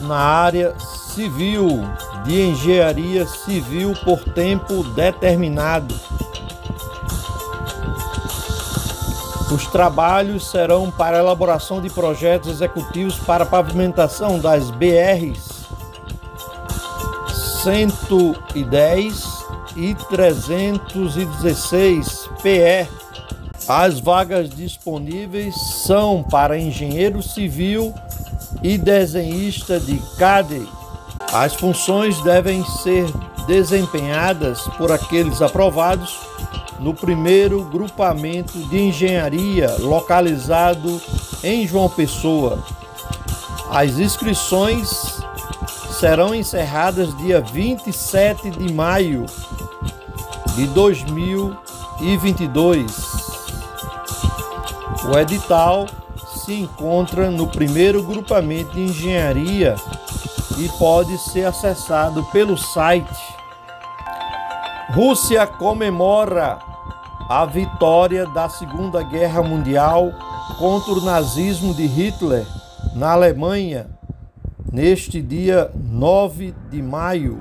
na 0.00 0.16
área 0.16 0.74
civil 0.78 1.84
de 2.24 2.42
engenharia 2.42 3.26
civil 3.26 3.94
por 4.04 4.20
tempo 4.32 4.84
determinado. 4.84 5.94
Os 9.50 9.66
trabalhos 9.66 10.48
serão 10.48 10.88
para 10.90 11.18
elaboração 11.18 11.80
de 11.80 11.90
projetos 11.90 12.50
executivos 12.50 13.16
para 13.16 13.44
pavimentação 13.44 14.38
das 14.38 14.70
BRs 14.70 15.66
110 17.62 19.40
e 19.76 19.94
316 20.08 22.30
PE. 22.42 22.88
As 23.68 24.00
vagas 24.00 24.48
disponíveis 24.50 25.54
são 25.84 26.22
para 26.22 26.58
engenheiro 26.58 27.22
civil 27.22 27.94
e 28.62 28.78
desenhista 28.78 29.80
de 29.80 29.98
CAD 30.16 30.66
as 31.32 31.54
funções 31.54 32.20
devem 32.22 32.64
ser 32.64 33.06
desempenhadas 33.46 34.62
por 34.76 34.90
aqueles 34.90 35.40
aprovados 35.40 36.18
no 36.80 36.92
primeiro 36.94 37.62
grupamento 37.64 38.58
de 38.58 38.80
engenharia 38.80 39.76
localizado 39.78 41.00
em 41.42 41.66
João 41.66 41.88
Pessoa. 41.88 42.62
As 43.70 43.98
inscrições 43.98 45.22
serão 45.98 46.34
encerradas 46.34 47.16
dia 47.18 47.40
27 47.40 48.50
de 48.50 48.70
maio 48.72 49.26
de 50.56 50.66
2022. 50.68 53.10
O 55.04 55.18
edital 55.18 55.86
se 56.44 56.54
encontra 56.54 57.30
no 57.30 57.46
primeiro 57.46 58.02
grupamento 58.02 58.74
de 58.74 58.80
engenharia 58.80 59.76
e 60.60 60.68
pode 60.78 61.16
ser 61.16 61.46
acessado 61.46 62.22
pelo 62.24 62.56
site. 62.56 63.08
Rússia 64.92 65.46
comemora 65.46 66.58
a 67.28 67.46
vitória 67.46 68.26
da 68.26 68.48
Segunda 68.48 69.02
Guerra 69.02 69.42
Mundial 69.42 70.12
contra 70.58 70.92
o 70.92 71.00
nazismo 71.00 71.72
de 71.72 71.86
Hitler 71.86 72.46
na 72.94 73.12
Alemanha 73.12 73.88
neste 74.70 75.22
dia 75.22 75.70
9 75.74 76.54
de 76.68 76.82
maio. 76.82 77.40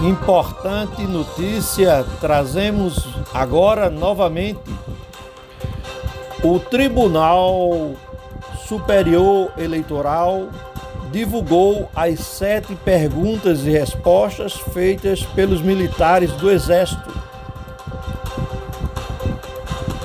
Importante 0.00 1.02
notícia, 1.02 2.04
trazemos 2.20 3.08
agora 3.34 3.90
novamente. 3.90 4.70
O 6.44 6.60
Tribunal 6.60 7.96
Superior 8.68 9.50
Eleitoral 9.56 10.50
divulgou 11.10 11.88
as 11.96 12.20
sete 12.20 12.74
perguntas 12.76 13.64
e 13.64 13.70
respostas 13.70 14.52
feitas 14.52 15.22
pelos 15.22 15.62
militares 15.62 16.30
do 16.32 16.50
Exército. 16.50 17.10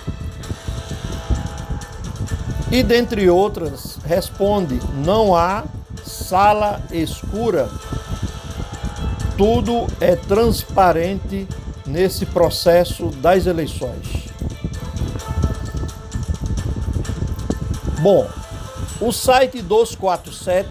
E 2.71 2.85
dentre 2.85 3.29
outras, 3.29 3.99
responde: 4.07 4.79
não 5.05 5.35
há 5.35 5.65
sala 6.05 6.81
escura. 6.93 7.69
Tudo 9.37 9.89
é 10.01 10.15
transparente 10.15 11.49
nesse 11.85 12.27
processo 12.27 13.09
das 13.09 13.47
eleições. 13.47 14.24
Bom, 18.05 18.29
o 19.01 19.11
site 19.11 19.63
247 19.63 20.69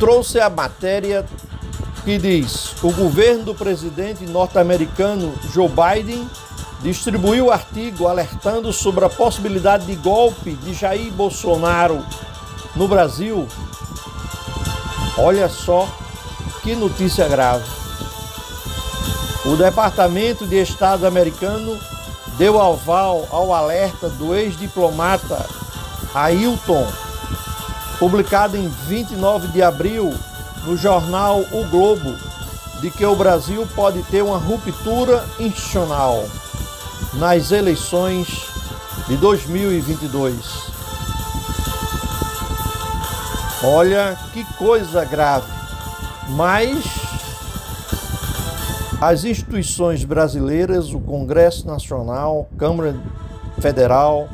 trouxe 0.00 0.40
a 0.40 0.50
matéria 0.50 1.24
que 2.04 2.18
diz: 2.18 2.74
o 2.82 2.90
governo 2.90 3.44
do 3.44 3.54
presidente 3.54 4.26
norte-americano 4.26 5.32
Joe 5.54 5.68
Biden 5.68 6.28
distribuiu 6.82 7.52
artigo 7.52 8.08
alertando 8.08 8.72
sobre 8.72 9.04
a 9.04 9.08
possibilidade 9.08 9.86
de 9.86 9.94
golpe 9.94 10.54
de 10.54 10.74
Jair 10.74 11.12
Bolsonaro 11.12 12.04
no 12.74 12.88
Brasil. 12.88 13.46
Olha 15.16 15.48
só 15.48 15.88
que 16.64 16.74
notícia 16.74 17.28
grave. 17.28 17.64
O 19.44 19.54
Departamento 19.54 20.44
de 20.44 20.56
Estado 20.56 21.06
americano 21.06 21.78
deu 22.38 22.60
aval 22.60 23.26
ao 23.30 23.52
alerta 23.52 24.08
do 24.08 24.34
ex-diplomata 24.34 25.46
Ailton, 26.14 26.86
publicado 27.98 28.56
em 28.56 28.68
29 28.68 29.48
de 29.48 29.62
abril 29.62 30.14
no 30.64 30.76
jornal 30.76 31.40
O 31.52 31.64
Globo, 31.68 32.14
de 32.80 32.90
que 32.90 33.04
o 33.04 33.16
Brasil 33.16 33.66
pode 33.74 34.02
ter 34.04 34.22
uma 34.22 34.38
ruptura 34.38 35.24
institucional 35.38 36.24
nas 37.14 37.50
eleições 37.50 38.46
de 39.06 39.16
2022. 39.16 40.36
Olha 43.62 44.18
que 44.32 44.44
coisa 44.54 45.04
grave, 45.04 45.50
mas 46.28 47.05
as 49.00 49.24
instituições 49.24 50.04
brasileiras, 50.04 50.92
o 50.92 51.00
Congresso 51.00 51.66
Nacional, 51.66 52.48
Câmara 52.56 52.96
Federal, 53.60 54.28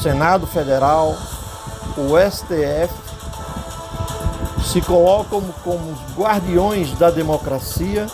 Senado 0.00 0.46
Federal, 0.46 1.16
o 1.96 2.30
STF, 2.30 2.94
se 4.62 4.80
colocam 4.80 5.42
como 5.64 5.90
os 5.90 6.16
guardiões 6.16 6.92
da 6.96 7.10
democracia 7.10 8.06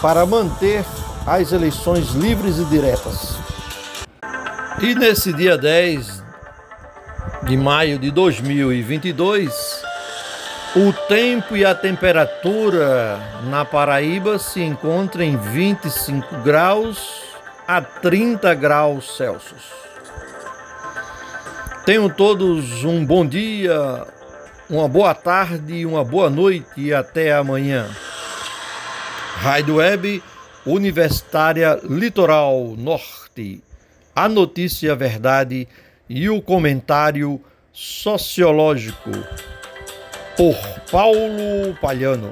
para 0.00 0.24
manter 0.24 0.84
as 1.26 1.50
eleições 1.52 2.10
livres 2.10 2.58
e 2.58 2.64
diretas. 2.66 3.36
E 4.80 4.94
nesse 4.94 5.32
dia 5.32 5.58
10 5.58 6.22
de 7.42 7.56
maio 7.56 7.98
de 7.98 8.10
2022, 8.12 9.77
o 10.76 10.92
tempo 11.08 11.56
e 11.56 11.64
a 11.64 11.74
temperatura 11.74 13.18
na 13.44 13.64
Paraíba 13.64 14.38
se 14.38 14.62
encontram 14.62 15.24
em 15.24 15.36
25 15.36 16.38
graus 16.42 17.22
a 17.66 17.80
30 17.80 18.54
graus 18.54 19.16
Celsius. 19.16 19.64
Tenham 21.86 22.10
todos 22.10 22.84
um 22.84 23.04
bom 23.04 23.26
dia, 23.26 24.06
uma 24.68 24.86
boa 24.86 25.14
tarde, 25.14 25.86
uma 25.86 26.04
boa 26.04 26.28
noite 26.28 26.68
e 26.76 26.92
até 26.92 27.32
amanhã. 27.32 27.88
Rádio 29.36 29.76
Web 29.76 30.22
Universitária 30.66 31.80
Litoral 31.82 32.74
Norte. 32.76 33.62
A 34.14 34.28
notícia, 34.28 34.92
a 34.92 34.96
verdade 34.96 35.66
e 36.08 36.28
o 36.28 36.42
comentário 36.42 37.40
sociológico 37.72 39.10
por 40.38 40.54
Paulo 40.92 41.74
Palhano. 41.80 42.30